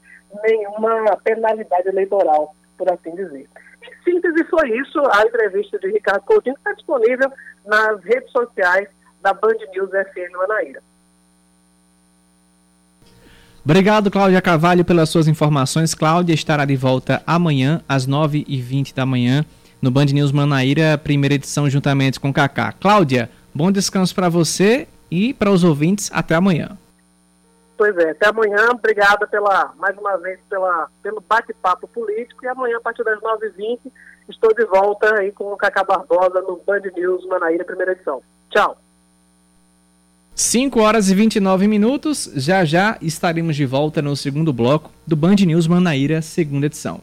[0.42, 3.48] nenhuma penalidade eleitoral, por assim dizer.
[3.82, 5.00] Em síntese, foi isso.
[5.12, 7.30] A entrevista de Ricardo Coutinho está disponível
[7.64, 8.88] nas redes sociais
[9.22, 10.82] da Band News FM Manaíra.
[13.64, 15.92] Obrigado, Cláudia Carvalho, pelas suas informações.
[15.92, 19.44] Cláudia estará de volta amanhã, às 9h20 da manhã,
[19.82, 22.72] no Band News Manaíra, primeira edição, juntamente com Kaká.
[22.72, 26.10] Cláudia, bom descanso para você e para os ouvintes.
[26.12, 26.76] Até amanhã.
[27.76, 28.68] Pois é, até amanhã.
[28.70, 32.44] Obrigada pela, mais uma vez pela, pelo bate-papo político.
[32.44, 33.80] E amanhã, a partir das 9h20,
[34.28, 38.22] estou de volta aí com o Cacá Barbosa no Band News Manaíra, primeira edição.
[38.50, 38.78] Tchau.
[40.34, 42.30] 5 horas e 29 minutos.
[42.34, 47.00] Já já estaremos de volta no segundo bloco do Band News Manaíra, segunda edição.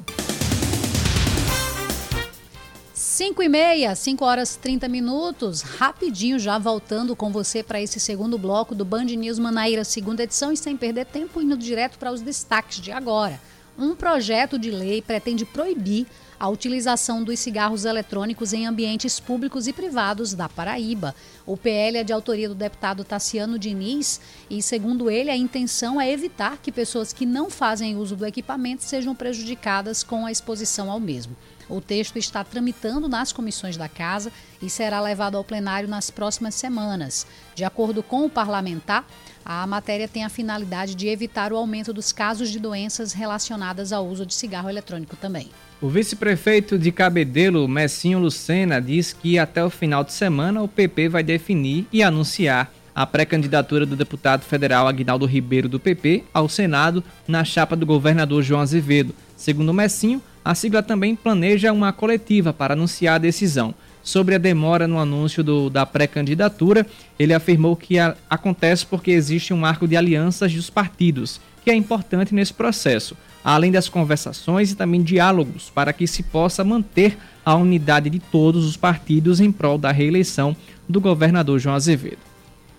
[3.13, 8.39] 5 e meia, 5 horas 30 minutos, rapidinho já voltando com você para esse segundo
[8.39, 12.21] bloco do Band News Manaíra, segunda edição, e sem perder tempo, indo direto para os
[12.21, 13.39] destaques de agora.
[13.77, 16.07] Um projeto de lei pretende proibir
[16.39, 21.15] a utilização dos cigarros eletrônicos em ambientes públicos e privados da Paraíba.
[21.45, 26.11] O PL é de autoria do deputado Tassiano Diniz e, segundo ele, a intenção é
[26.11, 30.99] evitar que pessoas que não fazem uso do equipamento sejam prejudicadas com a exposição ao
[30.99, 31.35] mesmo.
[31.69, 36.55] O texto está tramitando nas comissões da Casa e será levado ao plenário nas próximas
[36.55, 37.25] semanas.
[37.55, 39.05] De acordo com o parlamentar,
[39.45, 44.07] a matéria tem a finalidade de evitar o aumento dos casos de doenças relacionadas ao
[44.07, 45.49] uso de cigarro eletrônico também.
[45.81, 51.09] O vice-prefeito de Cabedelo, Messinho Lucena, diz que até o final de semana o PP
[51.09, 57.03] vai definir e anunciar a pré-candidatura do deputado federal Aguinaldo Ribeiro do PP ao Senado
[57.27, 59.13] na chapa do governador João Azevedo.
[59.35, 63.73] Segundo Messinho, a sigla também planeja uma coletiva para anunciar a decisão.
[64.03, 66.85] Sobre a demora no anúncio do, da pré-candidatura,
[67.17, 71.75] ele afirmou que a, acontece porque existe um marco de alianças dos partidos, que é
[71.75, 77.55] importante nesse processo além das conversações e também diálogos, para que se possa manter a
[77.55, 80.55] unidade de todos os partidos em prol da reeleição
[80.87, 82.19] do governador João Azevedo.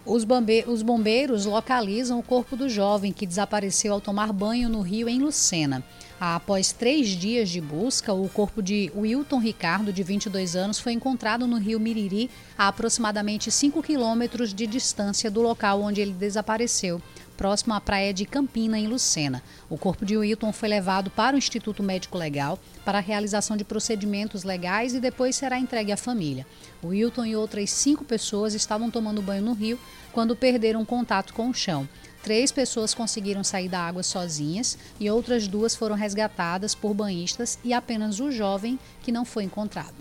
[0.07, 0.27] Os,
[0.66, 5.18] os bombeiros localizam o corpo do jovem que desapareceu ao tomar banho no rio em
[5.20, 5.83] Lucena.
[6.26, 11.46] Após três dias de busca, o corpo de Wilton Ricardo, de 22 anos, foi encontrado
[11.46, 16.98] no rio Miriri, a aproximadamente 5 quilômetros de distância do local onde ele desapareceu.
[17.37, 19.42] próximo à praia de Campina, em Lucena.
[19.68, 23.64] O corpo de Wilton foi levado para o Instituto Médico Legal para a realização de
[23.64, 26.46] procedimentos legais e depois será entregue à família.
[26.82, 29.78] Wilton e outras cinco pessoas estavam tomando banho no rio
[30.12, 31.87] quando perderam contato com o chão.
[32.24, 37.74] Três pessoas conseguiram sair da água sozinhas e outras duas foram resgatadas por banhistas e
[37.74, 39.92] apenas o jovem que não foi encontrado.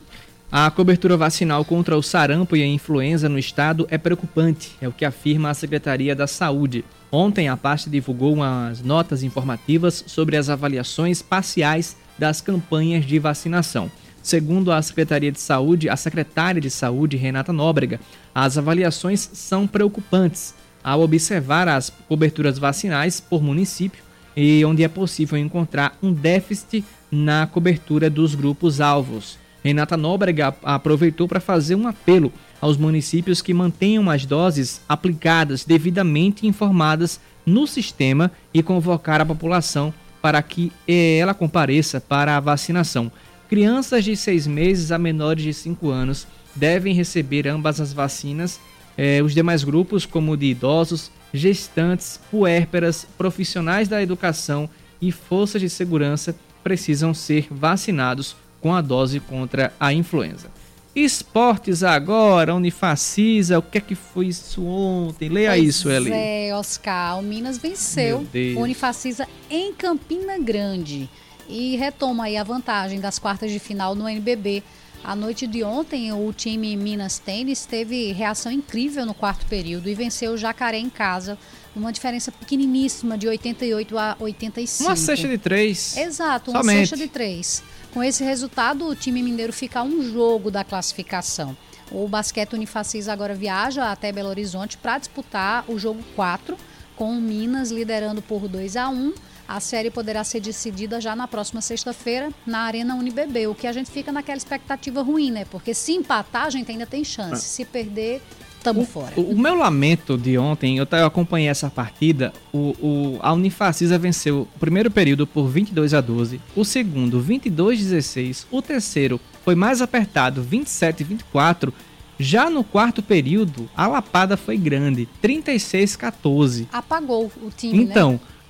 [0.49, 4.93] A cobertura vacinal contra o sarampo e a influenza no estado é preocupante, é o
[4.93, 6.85] que afirma a Secretaria da Saúde.
[7.11, 13.91] Ontem, a pasta divulgou umas notas informativas sobre as avaliações parciais das campanhas de vacinação.
[14.21, 17.99] Segundo a Secretaria de Saúde, a secretária de Saúde, Renata Nóbrega,
[18.33, 24.03] as avaliações são preocupantes ao observar as coberturas vacinais por município
[24.35, 29.37] e onde é possível encontrar um déficit na cobertura dos grupos alvos.
[29.63, 36.45] Renata Nóbrega aproveitou para fazer um apelo aos municípios que mantenham as doses aplicadas devidamente
[36.45, 43.11] informadas no sistema e convocar a população para que eh, ela compareça para a vacinação.
[43.49, 48.59] Crianças de seis meses a menores de 5 anos devem receber ambas as vacinas.
[48.97, 54.69] Eh, os demais grupos, como de idosos, gestantes, puérperas, profissionais da educação
[55.01, 60.49] e forças de segurança, precisam ser vacinados com a dose contra a influenza.
[60.95, 65.27] Esportes agora, Unifacisa, o que é que foi isso ontem?
[65.27, 66.11] Leia pois isso, Eli.
[66.13, 71.09] É, Oscar, o Minas venceu o Unifacisa em Campina Grande
[71.49, 74.63] e retoma aí a vantagem das quartas de final no NBB.
[75.03, 79.93] A noite de ontem, o time Minas Tênis teve reação incrível no quarto período e
[79.93, 81.37] venceu o Jacaré em casa,
[81.75, 84.89] uma diferença pequeniníssima de 88 a 85.
[84.89, 85.97] Uma cesta de três.
[85.97, 86.79] Exato, uma Somente.
[86.87, 87.61] cesta de três.
[87.93, 91.55] Com esse resultado, o time mineiro fica um jogo da classificação.
[91.91, 96.55] O basquete Unifacis agora viaja até Belo Horizonte para disputar o jogo 4,
[96.95, 99.13] com o Minas liderando por 2 a 1
[99.47, 103.71] a série poderá ser decidida já na próxima sexta-feira na Arena UniBB, o que a
[103.71, 105.45] gente fica naquela expectativa ruim, né?
[105.45, 107.43] Porque se empatar, a gente ainda tem chance.
[107.43, 108.21] Se perder,
[108.57, 109.13] estamos fora.
[109.17, 113.97] O, o meu lamento de ontem, eu, eu acompanhei essa partida, o, o, a Unifacisa
[113.99, 119.19] venceu o primeiro período por 22 a 12, o segundo 22 a 16, o terceiro
[119.43, 121.73] foi mais apertado 27 a 24,
[122.17, 126.67] já no quarto período a lapada foi grande, 36 a 14.
[126.71, 127.93] Apagou o time, né?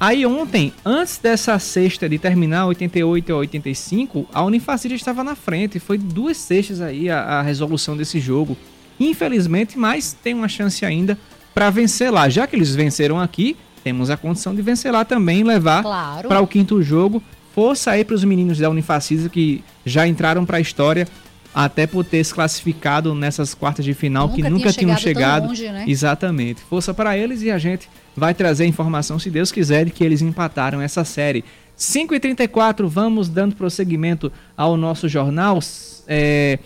[0.05, 5.79] Aí ontem, antes dessa sexta de terminar 88 a 85, a Unifacisa estava na frente.
[5.79, 8.57] Foi duas sextas aí a, a resolução desse jogo.
[8.99, 11.17] Infelizmente, mas tem uma chance ainda
[11.53, 12.27] para vencer lá.
[12.27, 16.27] Já que eles venceram aqui, temos a condição de vencer lá também e levar Claro.
[16.27, 17.23] para o quinto jogo.
[17.55, 21.07] Força aí para os meninos da Unifacisa que já entraram para a história
[21.55, 25.47] até por ter se classificado nessas quartas de final que Nunca nunca tinha tinham chegado.
[25.47, 25.85] longe, né?
[25.87, 26.59] Exatamente.
[26.63, 30.03] Força para eles e a gente vai trazer a informação, se Deus quiser, de que
[30.03, 31.43] eles empataram essa série.
[31.77, 35.59] 5h34, vamos dando prosseguimento ao nosso jornal.
[36.07, 36.59] É,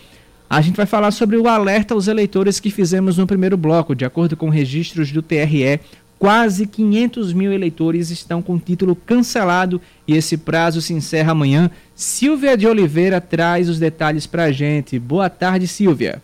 [0.48, 3.94] a gente vai falar sobre o alerta aos eleitores que fizemos no primeiro bloco.
[3.94, 5.80] De acordo com registros do TRE,
[6.18, 11.70] quase 500 mil eleitores estão com título cancelado e esse prazo se encerra amanhã.
[11.94, 14.98] Silvia de Oliveira traz os detalhes para a gente.
[14.98, 16.22] Boa tarde, Silvia.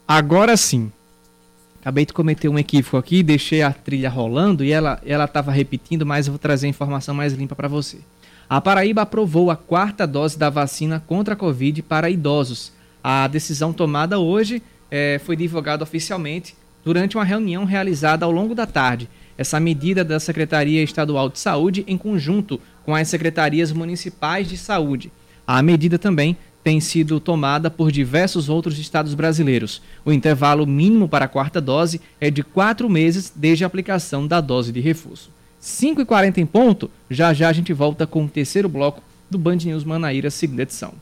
[0.07, 0.93] Agora sim.
[1.81, 6.07] Acabei de cometer um equívoco aqui, deixei a trilha rolando e ela ela estava repetindo,
[6.07, 7.99] mas eu vou trazer a informação mais limpa para você.
[8.49, 12.73] A Paraíba aprovou a quarta dose da vacina contra a Covid para idosos.
[13.03, 16.55] A decisão tomada hoje é, foi divulgada oficialmente
[16.85, 19.09] durante uma reunião realizada ao longo da tarde.
[19.37, 25.11] Essa medida da Secretaria Estadual de Saúde em conjunto com as secretarias municipais de saúde.
[25.47, 29.83] A medida também tem sido tomada por diversos outros estados brasileiros.
[30.05, 34.41] O intervalo mínimo para a quarta dose é de quatro meses desde a aplicação da
[34.41, 35.31] dose de reforço.
[35.63, 39.85] 5h40 em ponto, já já a gente volta com o terceiro bloco do Band News
[39.85, 40.95] Manaíra, segunda edição.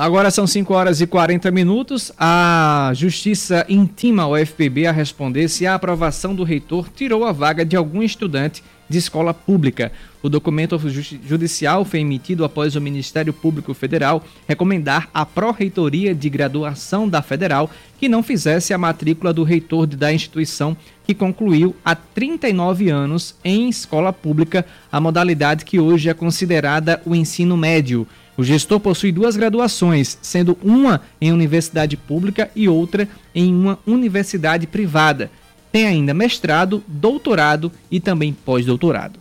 [0.00, 2.10] Agora são 5 horas e 40 minutos.
[2.18, 7.66] A Justiça intima o FPB a responder se a aprovação do reitor tirou a vaga
[7.66, 9.92] de algum estudante de escola pública.
[10.22, 17.06] O documento judicial foi emitido após o Ministério Público Federal recomendar à Pró-Reitoria de Graduação
[17.06, 20.74] da Federal que não fizesse a matrícula do reitor da instituição
[21.04, 27.14] que concluiu há 39 anos em escola pública, a modalidade que hoje é considerada o
[27.14, 28.06] ensino médio.
[28.40, 34.66] O gestor possui duas graduações, sendo uma em universidade pública e outra em uma universidade
[34.66, 35.30] privada.
[35.70, 39.20] Tem ainda mestrado, doutorado e também pós-doutorado.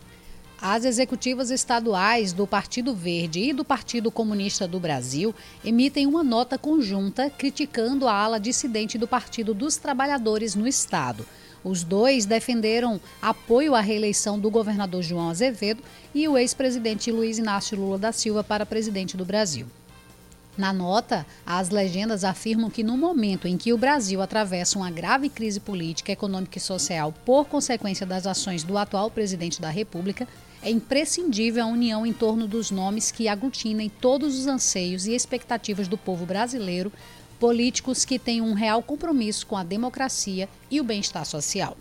[0.62, 6.58] As executivas estaduais do Partido Verde e do Partido Comunista do Brasil emitem uma nota
[6.58, 11.26] conjunta criticando a ala dissidente do Partido dos Trabalhadores no Estado.
[11.64, 15.84] Os dois defenderam apoio à reeleição do governador João Azevedo
[16.14, 19.66] e o ex-presidente Luiz Inácio Lula da Silva para presidente do Brasil.
[20.58, 25.30] Na nota, as legendas afirmam que no momento em que o Brasil atravessa uma grave
[25.30, 30.28] crise política, econômica e social por consequência das ações do atual presidente da República,
[30.62, 35.88] é imprescindível a união em torno dos nomes que aglutinem todos os anseios e expectativas
[35.88, 36.92] do povo brasileiro
[37.40, 41.78] políticos que têm um real compromisso com a democracia e o bem-estar social.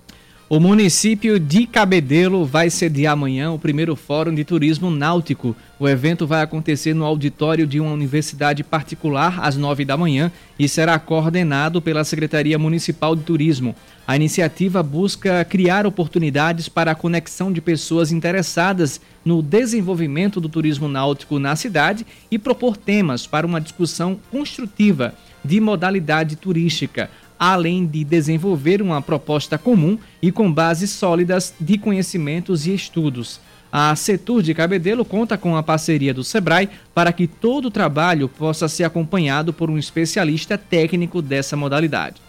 [0.51, 5.55] O município de Cabedelo vai sediar amanhã o primeiro Fórum de Turismo Náutico.
[5.79, 10.67] O evento vai acontecer no auditório de uma universidade particular às nove da manhã e
[10.67, 13.77] será coordenado pela Secretaria Municipal de Turismo.
[14.07, 20.89] A iniciativa busca criar oportunidades para a conexão de pessoas interessadas no desenvolvimento do turismo
[20.89, 28.05] náutico na cidade e propor temas para uma discussão construtiva de modalidade turística, além de
[28.05, 33.41] desenvolver uma proposta comum e com bases sólidas de conhecimentos e estudos.
[33.71, 38.29] A Setur de Cabedelo conta com a parceria do Sebrae para que todo o trabalho
[38.29, 42.23] possa ser acompanhado por um especialista técnico dessa modalidade.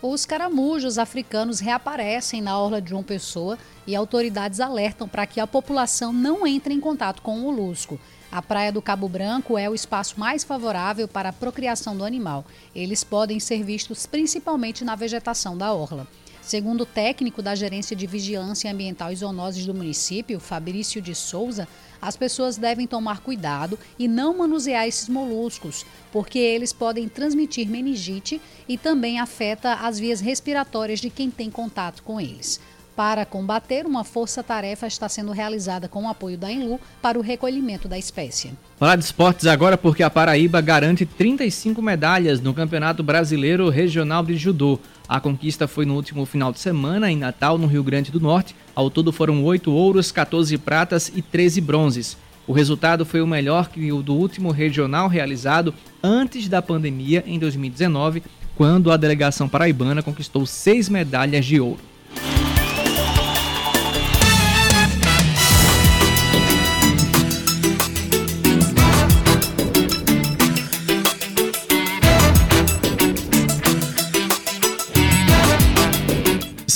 [0.00, 5.46] Os caramujos africanos reaparecem na orla de João Pessoa e autoridades alertam para que a
[5.46, 8.00] população não entre em contato com o molusco.
[8.32, 12.46] A praia do Cabo Branco é o espaço mais favorável para a procriação do animal.
[12.74, 16.08] Eles podem ser vistos principalmente na vegetação da orla.
[16.40, 21.68] Segundo o técnico da Gerência de Vigilância Ambiental e Zoonoses do município, Fabrício de Souza,
[22.00, 28.40] as pessoas devem tomar cuidado e não manusear esses moluscos, porque eles podem transmitir meningite
[28.66, 32.58] e também afeta as vias respiratórias de quem tem contato com eles.
[32.94, 37.88] Para combater, uma força-tarefa está sendo realizada com o apoio da Enlu para o recolhimento
[37.88, 38.52] da espécie.
[38.78, 44.36] Falar de esportes agora porque a Paraíba garante 35 medalhas no Campeonato Brasileiro Regional de
[44.36, 44.78] Judô.
[45.08, 48.54] A conquista foi no último final de semana em Natal, no Rio Grande do Norte.
[48.74, 52.18] Ao todo foram 8 ouros, 14 pratas e 13 bronzes.
[52.46, 55.72] O resultado foi o melhor que o do último regional realizado
[56.02, 58.22] antes da pandemia, em 2019,
[58.54, 61.80] quando a delegação paraibana conquistou seis medalhas de ouro.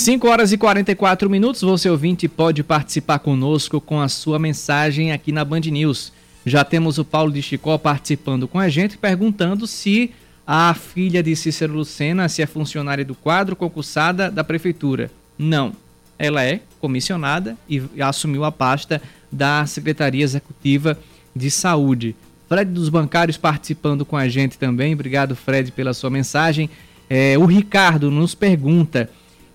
[0.07, 5.33] 5 horas e 44 minutos, você ouvinte pode participar conosco com a sua mensagem aqui
[5.33, 6.13] na Band News.
[6.45, 10.11] Já temos o Paulo de Chicó participando com a gente, perguntando se
[10.47, 15.11] a filha de Cícero Lucena se é funcionária do quadro concursada da prefeitura.
[15.37, 15.73] Não,
[16.17, 20.97] ela é comissionada e assumiu a pasta da Secretaria Executiva
[21.35, 22.15] de Saúde.
[22.47, 24.93] Fred dos Bancários participando com a gente também.
[24.93, 26.69] Obrigado, Fred, pela sua mensagem.
[27.09, 29.09] É, o Ricardo nos pergunta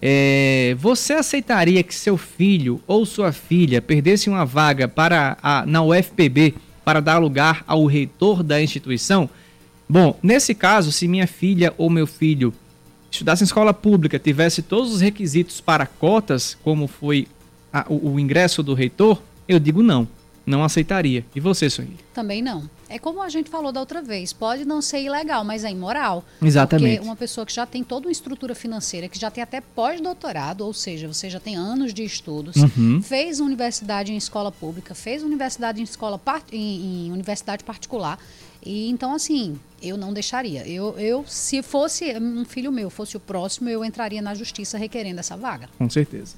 [0.04, 5.80] é, você aceitaria que seu filho ou sua filha perdesse uma vaga para a, na
[5.80, 9.30] UFPB para dar lugar ao reitor da instituição?
[9.88, 12.52] Bom, nesse caso, se minha filha ou meu filho
[13.12, 17.28] estudasse em escola pública, tivesse todos os requisitos para cotas, como foi
[17.72, 20.08] a, o, o ingresso do reitor, eu digo não,
[20.44, 21.24] não aceitaria.
[21.32, 21.96] E você, Sueli?
[22.12, 22.68] Também não.
[22.92, 26.22] É como a gente falou da outra vez, pode não ser ilegal, mas é imoral.
[26.42, 26.96] Exatamente.
[26.96, 30.60] Porque uma pessoa que já tem toda uma estrutura financeira, que já tem até pós-doutorado,
[30.66, 33.02] ou seja, você já tem anos de estudos, uhum.
[33.02, 36.20] fez universidade em escola pública, fez universidade em escola
[36.52, 38.18] em, em universidade particular.
[38.64, 40.66] E então, assim, eu não deixaria.
[40.68, 45.18] Eu, eu, se fosse um filho meu, fosse o próximo, eu entraria na justiça requerendo
[45.18, 45.68] essa vaga.
[45.78, 46.34] Com certeza.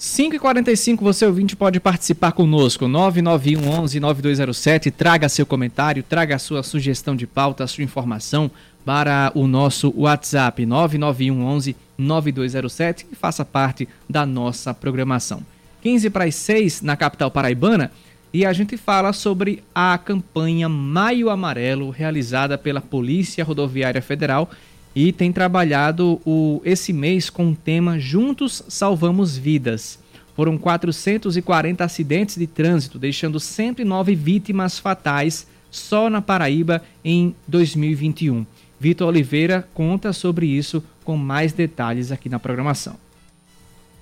[0.00, 2.88] 5h45, você ouvinte pode participar conosco.
[2.88, 4.90] 991 11 9207.
[4.90, 8.50] Traga seu comentário, traga sua sugestão de pauta, sua informação
[8.82, 15.42] para o nosso WhatsApp 991 11 9207 e faça parte da nossa programação.
[15.82, 17.92] 15 para as 6 na capital paraibana
[18.32, 24.50] e a gente fala sobre a campanha Maio Amarelo realizada pela Polícia Rodoviária Federal
[25.06, 29.98] e tem trabalhado o, esse mês com o tema Juntos Salvamos Vidas.
[30.36, 38.44] Foram 440 acidentes de trânsito, deixando 109 vítimas fatais só na Paraíba em 2021.
[38.78, 42.96] Vitor Oliveira conta sobre isso com mais detalhes aqui na programação.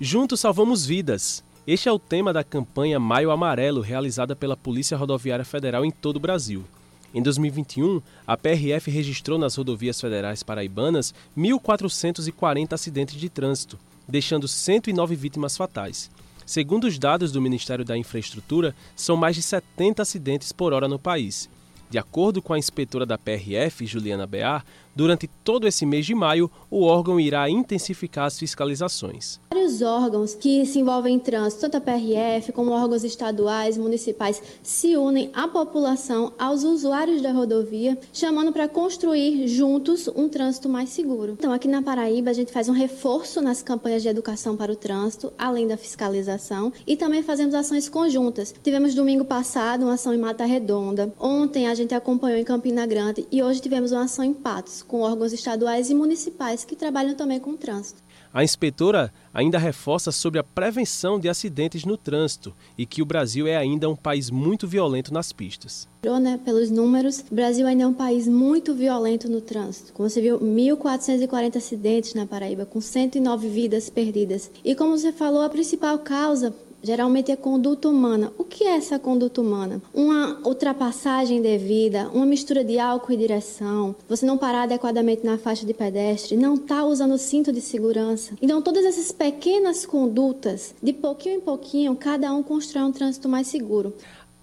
[0.01, 1.41] Juntos salvamos vidas.
[1.65, 6.17] Este é o tema da campanha Maio Amarelo, realizada pela Polícia Rodoviária Federal em todo
[6.17, 6.65] o Brasil.
[7.13, 15.15] Em 2021, a PRF registrou nas rodovias federais paraibanas 1.440 acidentes de trânsito, deixando 109
[15.15, 16.11] vítimas fatais.
[16.45, 20.99] Segundo os dados do Ministério da Infraestrutura, são mais de 70 acidentes por hora no
[20.99, 21.49] país.
[21.89, 24.63] De acordo com a inspetora da PRF, Juliana Bear,
[24.99, 29.39] durante todo esse mês de maio, o órgão irá intensificar as fiscalizações.
[29.49, 34.97] Vários órgãos que se envolvem em trânsito, tanto a PRF como órgãos estaduais, municipais, se
[34.97, 41.37] unem à população, aos usuários da rodovia, chamando para construir juntos um trânsito mais seguro.
[41.39, 44.75] Então, aqui na Paraíba, a gente faz um reforço nas campanhas de educação para o
[44.75, 48.53] trânsito, além da fiscalização, e também fazemos ações conjuntas.
[48.61, 51.13] Tivemos domingo passado uma ação em Mata Redonda.
[51.17, 55.01] Ontem a gente acompanhou em Campina Grande e hoje tivemos uma ação em Patos, com
[55.01, 58.01] órgãos estaduais e municipais que trabalham também com o trânsito.
[58.33, 63.47] A inspetora ainda reforça sobre a prevenção de acidentes no trânsito e que o Brasil
[63.47, 65.87] é ainda um país muito violento nas pistas.
[66.03, 69.93] Né, pelos números, o Brasil ainda é um país muito violento no trânsito.
[69.93, 74.49] Como você viu, 1.440 acidentes na Paraíba, com 109 vidas perdidas.
[74.63, 78.31] E como você falou, a principal causa geralmente é conduta humana.
[78.37, 79.81] O que é essa conduta humana?
[79.93, 85.65] Uma ultrapassagem devida, uma mistura de álcool e direção, você não parar adequadamente na faixa
[85.65, 88.35] de pedestre, não estar tá usando o cinto de segurança.
[88.41, 93.47] Então, todas essas pequenas condutas, de pouquinho em pouquinho, cada um constrói um trânsito mais
[93.47, 93.93] seguro.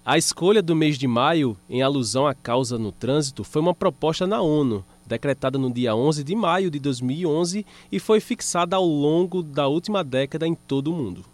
[0.05, 4.25] A escolha do mês de maio, em alusão à causa no trânsito, foi uma proposta
[4.25, 9.41] na ONU decretada no dia 11 de maio de 2011 e foi fixada ao longo
[9.41, 11.25] da última década em todo o mundo.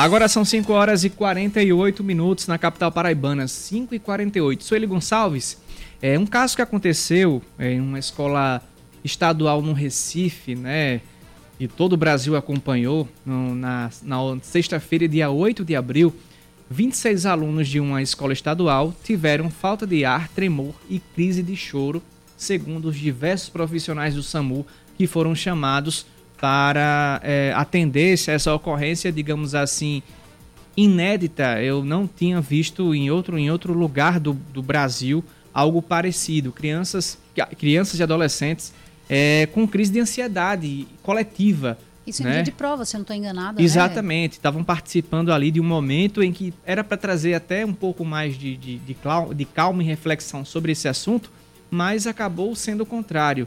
[0.00, 4.64] Agora são 5 horas e 48 minutos na capital paraibana, 5 e 48.
[4.64, 5.58] Sueli Gonçalves,
[6.00, 8.62] é um caso que aconteceu é, em uma escola
[9.04, 11.02] estadual no Recife, né?
[11.58, 16.14] E todo o Brasil acompanhou no, na, na sexta-feira, dia 8 de abril.
[16.70, 22.02] 26 alunos de uma escola estadual tiveram falta de ar, tremor e crise de choro,
[22.38, 26.06] segundo os diversos profissionais do SAMU que foram chamados
[26.40, 30.02] para é, atender essa ocorrência, digamos assim,
[30.76, 31.60] inédita.
[31.62, 35.22] Eu não tinha visto em outro, em outro lugar do, do Brasil
[35.52, 36.50] algo parecido.
[36.50, 37.18] Crianças,
[37.58, 38.72] crianças e adolescentes
[39.08, 41.76] é, com crise de ansiedade coletiva.
[42.06, 42.34] Isso em né?
[42.34, 43.58] dia de prova, se eu não estou enganado.
[43.58, 43.64] Né?
[43.64, 44.64] Exatamente, estavam né?
[44.66, 48.56] participando ali de um momento em que era para trazer até um pouco mais de,
[48.56, 48.96] de, de,
[49.34, 51.30] de calma e reflexão sobre esse assunto,
[51.70, 53.46] mas acabou sendo o contrário.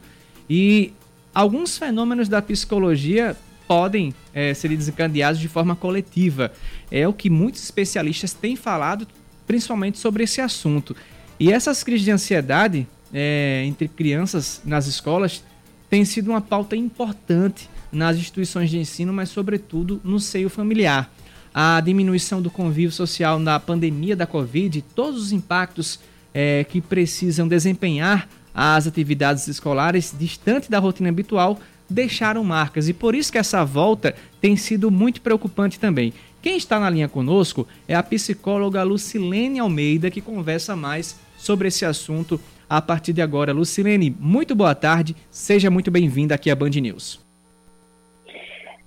[0.50, 0.94] E
[1.34, 3.36] alguns fenômenos da psicologia
[3.68, 6.52] podem é, ser desencadeados de forma coletiva.
[6.92, 9.08] É o que muitos especialistas têm falado,
[9.48, 10.96] principalmente sobre esse assunto.
[11.40, 15.44] E essas crises de ansiedade é, entre crianças nas escolas
[15.90, 21.12] têm sido uma pauta importante nas instituições de ensino, mas sobretudo no seio familiar.
[21.54, 26.00] A diminuição do convívio social na pandemia da Covid, todos os impactos
[26.34, 31.58] é, que precisam desempenhar as atividades escolares distante da rotina habitual
[31.90, 36.14] deixaram marcas e por isso que essa volta tem sido muito preocupante também.
[36.42, 41.86] Quem está na linha conosco é a psicóloga Lucilene Almeida que conversa mais sobre esse
[41.86, 42.40] assunto
[42.70, 43.54] a partir de agora.
[43.54, 47.24] Lucilene, muito boa tarde, seja muito bem-vinda aqui à Band News.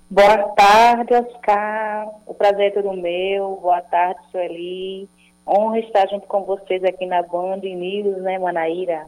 [0.09, 2.07] Boa tarde, Oscar.
[2.27, 3.59] O prazer é todo meu.
[3.61, 5.09] Boa tarde, Sueli.
[5.47, 9.07] Honra estar junto com vocês aqui na Band News, né, Manaíra?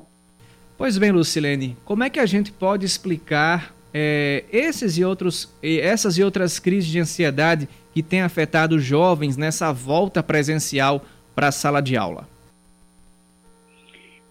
[0.79, 6.17] Pois bem, Lucilene, como é que a gente pode explicar é, esses e outros, essas
[6.17, 11.03] e outras crises de ansiedade que têm afetado jovens nessa volta presencial
[11.35, 12.29] para a sala de aula?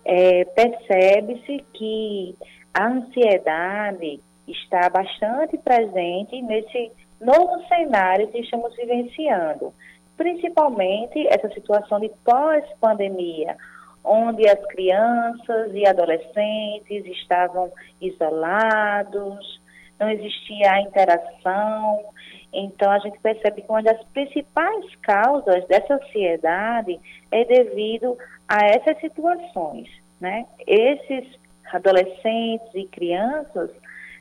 [0.06, 2.34] É, Percebe-se que
[2.74, 9.74] a ansiedade está bastante presente nesse novo cenário que estamos vivenciando,
[10.16, 13.58] principalmente essa situação de pós-pandemia,
[14.04, 17.72] onde as crianças e adolescentes estavam
[18.02, 19.62] isolados,
[20.00, 22.06] não existia a interação.
[22.54, 27.00] Então, a gente percebe que uma das principais causas dessa ansiedade
[27.32, 28.18] é devido
[28.48, 29.90] a essas situações.
[30.20, 30.46] Né?
[30.66, 31.28] Esses
[31.72, 33.70] adolescentes e crianças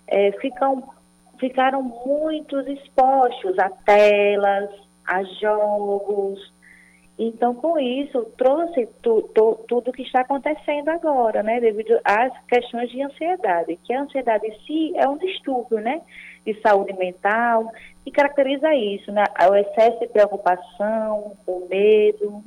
[0.08, 0.82] é, ficam,
[1.38, 4.70] ficaram muito expostos a telas,
[5.06, 6.52] a jogos,
[7.18, 12.30] então, com isso, trouxe tu, tu, tudo o que está acontecendo agora, né, devido às
[12.46, 16.02] questões de ansiedade, que a ansiedade em si é um distúrbio, né,
[16.44, 17.72] de saúde mental,
[18.04, 22.44] que caracteriza isso, né, o excesso de preocupação, o medo.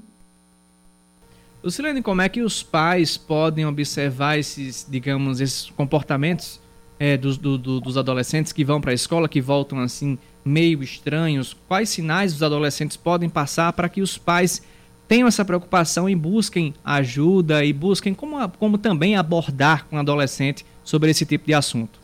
[1.64, 6.62] Lucilene, como é que os pais podem observar esses, digamos, esses comportamentos
[7.00, 10.84] é, dos, do, do, dos adolescentes que vão para a escola, que voltam assim meio
[10.84, 11.54] estranhos?
[11.68, 14.62] Quais sinais os adolescentes podem passar para que os pais
[15.08, 20.66] tenham essa preocupação e busquem ajuda e busquem como, como também abordar com o adolescente
[20.84, 22.00] sobre esse tipo de assunto?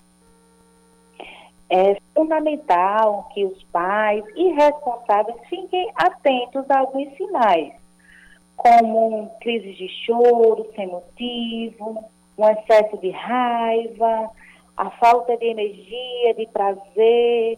[1.70, 7.74] É fundamental que os pais e responsáveis fiquem atentos a alguns sinais,
[8.56, 12.06] como crises de choro sem motivo,
[12.38, 14.30] um excesso de raiva,
[14.78, 17.58] a falta de energia, de prazer,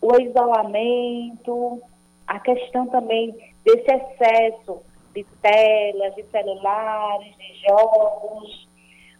[0.00, 1.82] o isolamento,
[2.26, 4.82] a questão também desse excesso
[5.14, 8.68] de telas, de celulares, de jogos,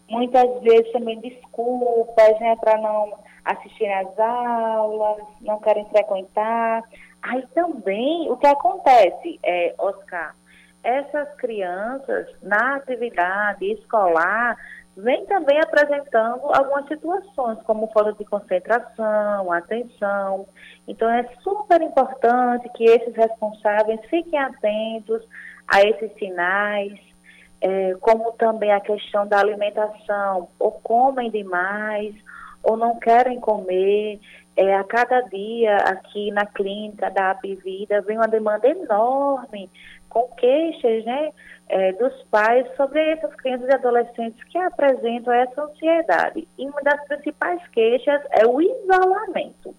[0.08, 6.82] muitas vezes também desculpas, né, para não assistir às aulas, não querem frequentar.
[7.22, 10.34] Aí também o que acontece, é, Oscar,
[10.82, 14.56] essas crianças na atividade escolar
[14.98, 20.46] vem também apresentando algumas situações, como falta de concentração, atenção.
[20.88, 25.22] Então, é super importante que esses responsáveis fiquem atentos
[25.68, 26.98] a esses sinais,
[27.60, 32.14] é, como também a questão da alimentação, ou comem demais,
[32.62, 34.18] ou não querem comer.
[34.56, 39.70] É, a cada dia aqui na clínica da Apivida vem uma demanda enorme
[40.08, 41.30] com queixas né,
[41.68, 46.48] é, dos pais sobre essas crianças e adolescentes que apresentam essa ansiedade.
[46.58, 49.74] E uma das principais queixas é o isolamento.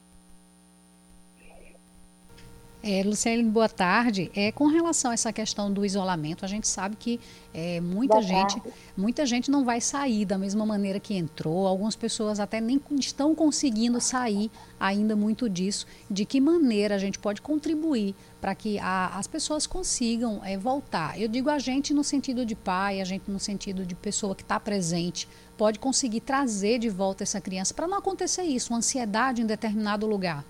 [2.82, 4.32] É, Luciane, boa tarde.
[4.34, 7.20] É, com relação a essa questão do isolamento, a gente sabe que
[7.54, 8.78] é, muita boa gente tarde.
[8.96, 11.68] muita gente não vai sair da mesma maneira que entrou.
[11.68, 14.50] Algumas pessoas até nem estão conseguindo sair
[14.80, 15.86] ainda muito disso.
[16.10, 21.20] De que maneira a gente pode contribuir para que a, as pessoas consigam é, voltar?
[21.20, 24.42] Eu digo a gente no sentido de pai, a gente no sentido de pessoa que
[24.42, 25.28] está presente,
[25.58, 30.08] pode conseguir trazer de volta essa criança para não acontecer isso, uma ansiedade em determinado
[30.08, 30.46] lugar.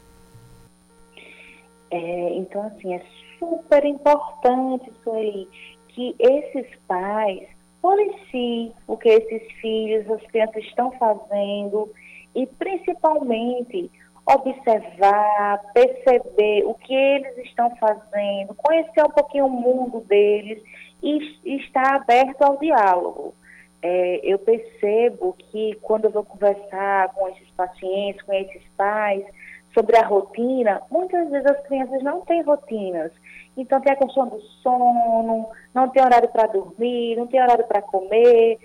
[1.92, 3.02] É, então, assim, é
[3.38, 5.48] super importante, Sueli,
[5.90, 7.48] que esses pais
[7.82, 11.92] policiem o que esses filhos, as crianças estão fazendo
[12.36, 13.90] e, principalmente,
[14.26, 20.62] observar, perceber o que eles estão fazendo, conhecer um pouquinho o mundo deles
[21.02, 23.34] e, e estar aberto ao diálogo.
[23.82, 29.26] É, eu percebo que quando eu vou conversar com esses pacientes, com esses pais,
[29.74, 33.12] sobre a rotina, muitas vezes as crianças não têm rotinas.
[33.56, 37.82] Então tem a questão do sono, não tem horário para dormir, não tem horário para
[37.82, 38.58] comer,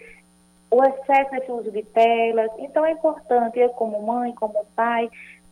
[0.70, 2.50] o excesso desse uso de telas.
[2.58, 5.08] Então é importante eu como mãe, como pai,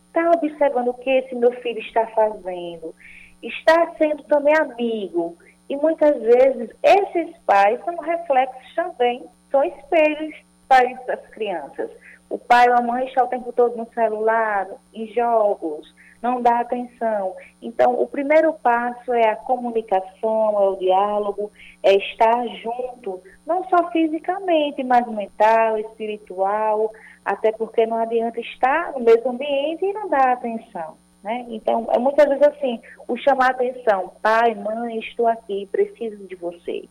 [0.07, 2.93] estar tá observando o que esse meu filho está fazendo.
[3.41, 5.37] Estar sendo também amigo.
[5.69, 10.35] E muitas vezes esses pais são reflexos também, são espelhos
[10.67, 11.89] para essas crianças.
[12.33, 16.61] O pai ou a mãe está o tempo todo no celular, em jogos, não dá
[16.61, 17.35] atenção.
[17.61, 21.51] Então, o primeiro passo é a comunicação, é o diálogo,
[21.83, 26.91] é estar junto, não só fisicamente, mas mental, espiritual,
[27.23, 30.97] até porque não adianta estar no mesmo ambiente e não dar atenção.
[31.21, 31.45] Né?
[31.49, 36.85] Então, é muitas vezes assim, o chamar atenção, pai, mãe, estou aqui, preciso de você.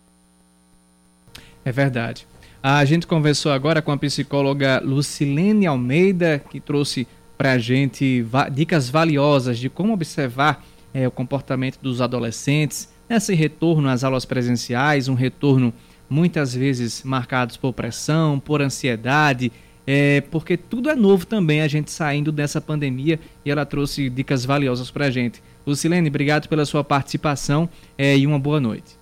[1.65, 2.29] É verdade.
[2.65, 8.89] A gente conversou agora com a psicóloga Lucilene Almeida, que trouxe para a gente dicas
[8.89, 15.15] valiosas de como observar é, o comportamento dos adolescentes nesse retorno às aulas presenciais, um
[15.15, 15.75] retorno
[16.09, 19.51] muitas vezes marcado por pressão, por ansiedade,
[19.85, 24.45] é, porque tudo é novo também, a gente saindo dessa pandemia, e ela trouxe dicas
[24.45, 25.43] valiosas para a gente.
[25.67, 29.02] Lucilene, obrigado pela sua participação é, e uma boa noite.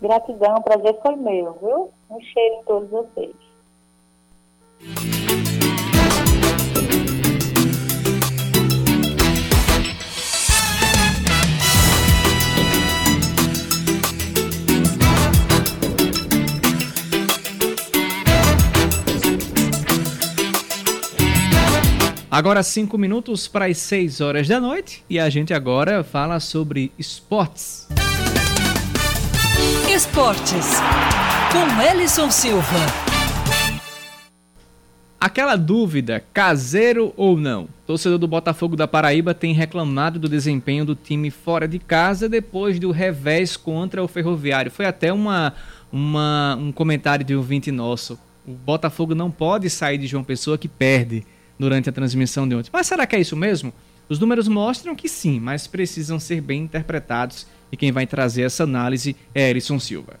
[0.00, 1.90] Gratidão, o prazer foi meu, viu?
[2.10, 3.34] Um cheiro em todos vocês.
[22.30, 26.92] Agora cinco minutos para as 6 horas da noite e a gente agora fala sobre
[26.96, 27.88] esportes.
[29.94, 30.80] Esportes,
[31.52, 32.78] com Ellison Silva.
[35.20, 37.68] Aquela dúvida, caseiro ou não?
[37.86, 42.78] Torcedor do Botafogo da Paraíba tem reclamado do desempenho do time fora de casa depois
[42.78, 44.70] do revés contra o Ferroviário.
[44.70, 45.52] Foi até uma,
[45.92, 48.18] uma, um comentário de um ouvinte nosso.
[48.46, 51.26] O Botafogo não pode sair de João Pessoa que perde
[51.58, 52.70] durante a transmissão de ontem.
[52.72, 53.72] Mas será que é isso mesmo?
[54.08, 58.64] Os números mostram que sim, mas precisam ser bem interpretados e quem vai trazer essa
[58.64, 60.18] análise é Erison Silva.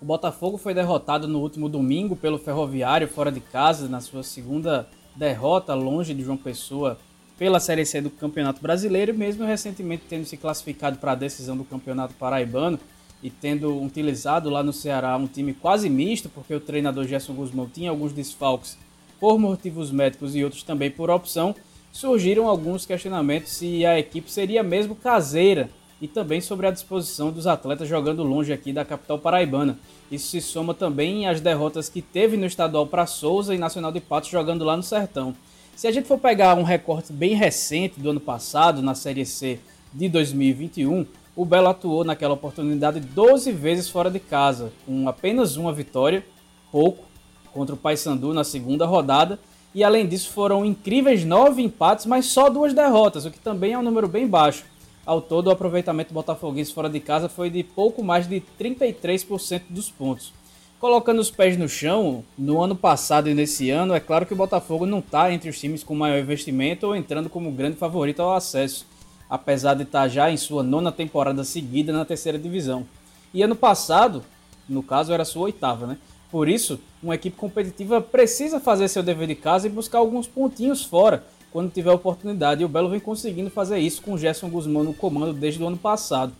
[0.00, 4.88] O Botafogo foi derrotado no último domingo pelo Ferroviário fora de casa, na sua segunda
[5.14, 6.98] derrota longe de João Pessoa
[7.38, 11.64] pela Série C do Campeonato Brasileiro, mesmo recentemente tendo se classificado para a decisão do
[11.64, 12.78] Campeonato Paraibano
[13.22, 17.66] e tendo utilizado lá no Ceará um time quase misto, porque o treinador Gerson Guzmão
[17.66, 18.78] tinha alguns desfalques
[19.18, 21.54] por motivos médicos e outros também por opção,
[21.92, 25.68] surgiram alguns questionamentos se a equipe seria mesmo caseira
[26.00, 29.78] e também sobre a disposição dos atletas jogando longe aqui da capital paraibana.
[30.10, 34.00] Isso se soma também às derrotas que teve no estadual para Souza e Nacional de
[34.00, 35.34] Patos jogando lá no Sertão.
[35.76, 39.58] Se a gente for pegar um recorte bem recente do ano passado, na Série C
[39.92, 45.72] de 2021, o Belo atuou naquela oportunidade 12 vezes fora de casa, com apenas uma
[45.72, 46.24] vitória,
[46.70, 47.04] pouco,
[47.52, 49.38] contra o Paysandu na segunda rodada,
[49.74, 53.78] e além disso foram incríveis nove empates, mas só duas derrotas, o que também é
[53.78, 54.64] um número bem baixo.
[55.04, 59.90] Ao todo, o aproveitamento botafoguense fora de casa foi de pouco mais de 33% dos
[59.90, 60.32] pontos.
[60.78, 64.36] Colocando os pés no chão, no ano passado e nesse ano, é claro que o
[64.36, 68.34] Botafogo não está entre os times com maior investimento ou entrando como grande favorito ao
[68.34, 68.86] acesso,
[69.28, 72.86] apesar de estar tá já em sua nona temporada seguida na terceira divisão.
[73.34, 74.22] E ano passado,
[74.68, 75.98] no caso era sua oitava, né?
[76.30, 80.82] Por isso, uma equipe competitiva precisa fazer seu dever de casa e buscar alguns pontinhos
[80.84, 82.62] fora, quando tiver oportunidade.
[82.62, 85.66] E o Belo vem conseguindo fazer isso com o Gerson Guzmão no comando desde o
[85.66, 86.32] ano passado.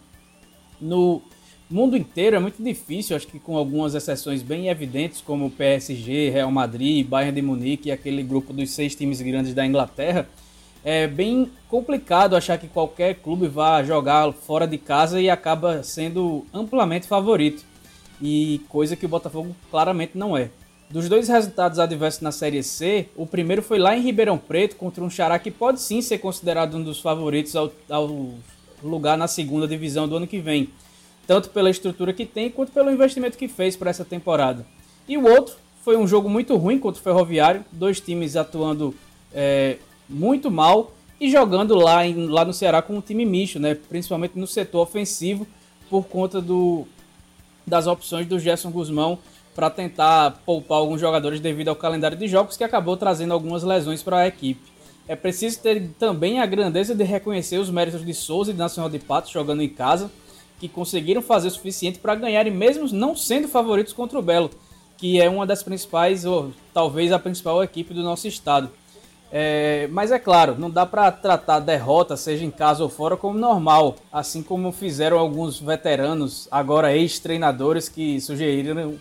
[0.80, 1.22] No
[1.70, 6.30] mundo inteiro é muito difícil, acho que com algumas exceções bem evidentes, como o PSG,
[6.30, 10.28] Real Madrid, Bayern de Munique e aquele grupo dos seis times grandes da Inglaterra,
[10.82, 16.46] é bem complicado achar que qualquer clube vá jogar fora de casa e acaba sendo
[16.52, 17.64] amplamente favorito.
[18.20, 20.50] E coisa que o Botafogo claramente não é.
[20.90, 25.04] Dos dois resultados adversos na Série C, o primeiro foi lá em Ribeirão Preto contra
[25.04, 28.34] um Xará que pode sim ser considerado um dos favoritos ao, ao
[28.82, 30.68] lugar na segunda divisão do ano que vem,
[31.28, 34.66] tanto pela estrutura que tem quanto pelo investimento que fez para essa temporada.
[35.06, 38.92] E o outro foi um jogo muito ruim contra o Ferroviário, dois times atuando
[39.32, 39.76] é,
[40.08, 43.76] muito mal e jogando lá, em, lá no Ceará com um time misto, né?
[43.76, 45.46] principalmente no setor ofensivo,
[45.88, 46.84] por conta do,
[47.64, 49.20] das opções do Gerson Guzmão
[49.54, 54.02] para tentar poupar alguns jogadores devido ao calendário de jogos que acabou trazendo algumas lesões
[54.02, 54.70] para a equipe.
[55.08, 58.88] É preciso ter também a grandeza de reconhecer os méritos de Souza e de Nacional
[58.88, 60.10] de Patos jogando em casa,
[60.58, 64.50] que conseguiram fazer o suficiente para ganharem mesmo não sendo favoritos contra o Belo,
[64.96, 68.70] que é uma das principais, ou talvez a principal equipe do nosso estado.
[69.32, 73.16] É, mas é claro, não dá para tratar a derrota, seja em casa ou fora,
[73.16, 78.98] como normal, assim como fizeram alguns veteranos, agora ex-treinadores, que sugeriram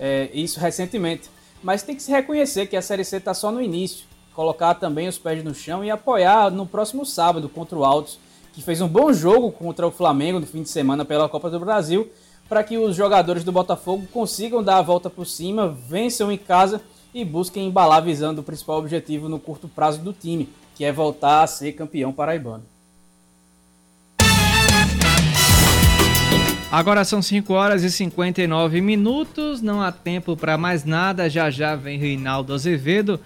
[0.00, 1.28] é, isso recentemente.
[1.62, 4.06] Mas tem que se reconhecer que a Série C está só no início.
[4.34, 8.18] Colocar também os pés no chão e apoiar no próximo sábado contra o Altos,
[8.54, 11.60] que fez um bom jogo contra o Flamengo no fim de semana pela Copa do
[11.60, 12.10] Brasil,
[12.48, 16.80] para que os jogadores do Botafogo consigam dar a volta por cima, vençam em casa
[17.12, 21.42] e busquem embalar visando o principal objetivo no curto prazo do time, que é voltar
[21.42, 22.64] a ser campeão paraibano.
[26.72, 31.74] Agora são 5 horas e 59 minutos, não há tempo para mais nada, já já
[31.74, 33.18] vem Reinaldo Azevedo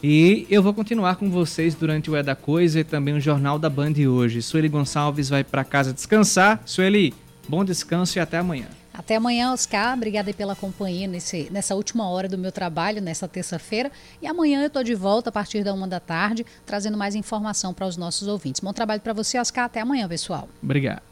[0.00, 3.58] e eu vou continuar com vocês durante o É da Coisa e também o Jornal
[3.58, 4.40] da Band hoje.
[4.40, 6.60] Sueli Gonçalves vai para casa descansar.
[6.64, 7.12] Sueli,
[7.48, 8.66] bom descanso e até amanhã.
[8.94, 9.96] Até amanhã, Oscar.
[9.96, 13.90] Obrigada pela companhia nesse, nessa última hora do meu trabalho, nessa terça-feira.
[14.20, 17.74] E amanhã eu estou de volta a partir da uma da tarde, trazendo mais informação
[17.74, 18.60] para os nossos ouvintes.
[18.60, 19.64] Bom trabalho para você, Oscar.
[19.64, 20.48] Até amanhã, pessoal.
[20.62, 21.11] Obrigado.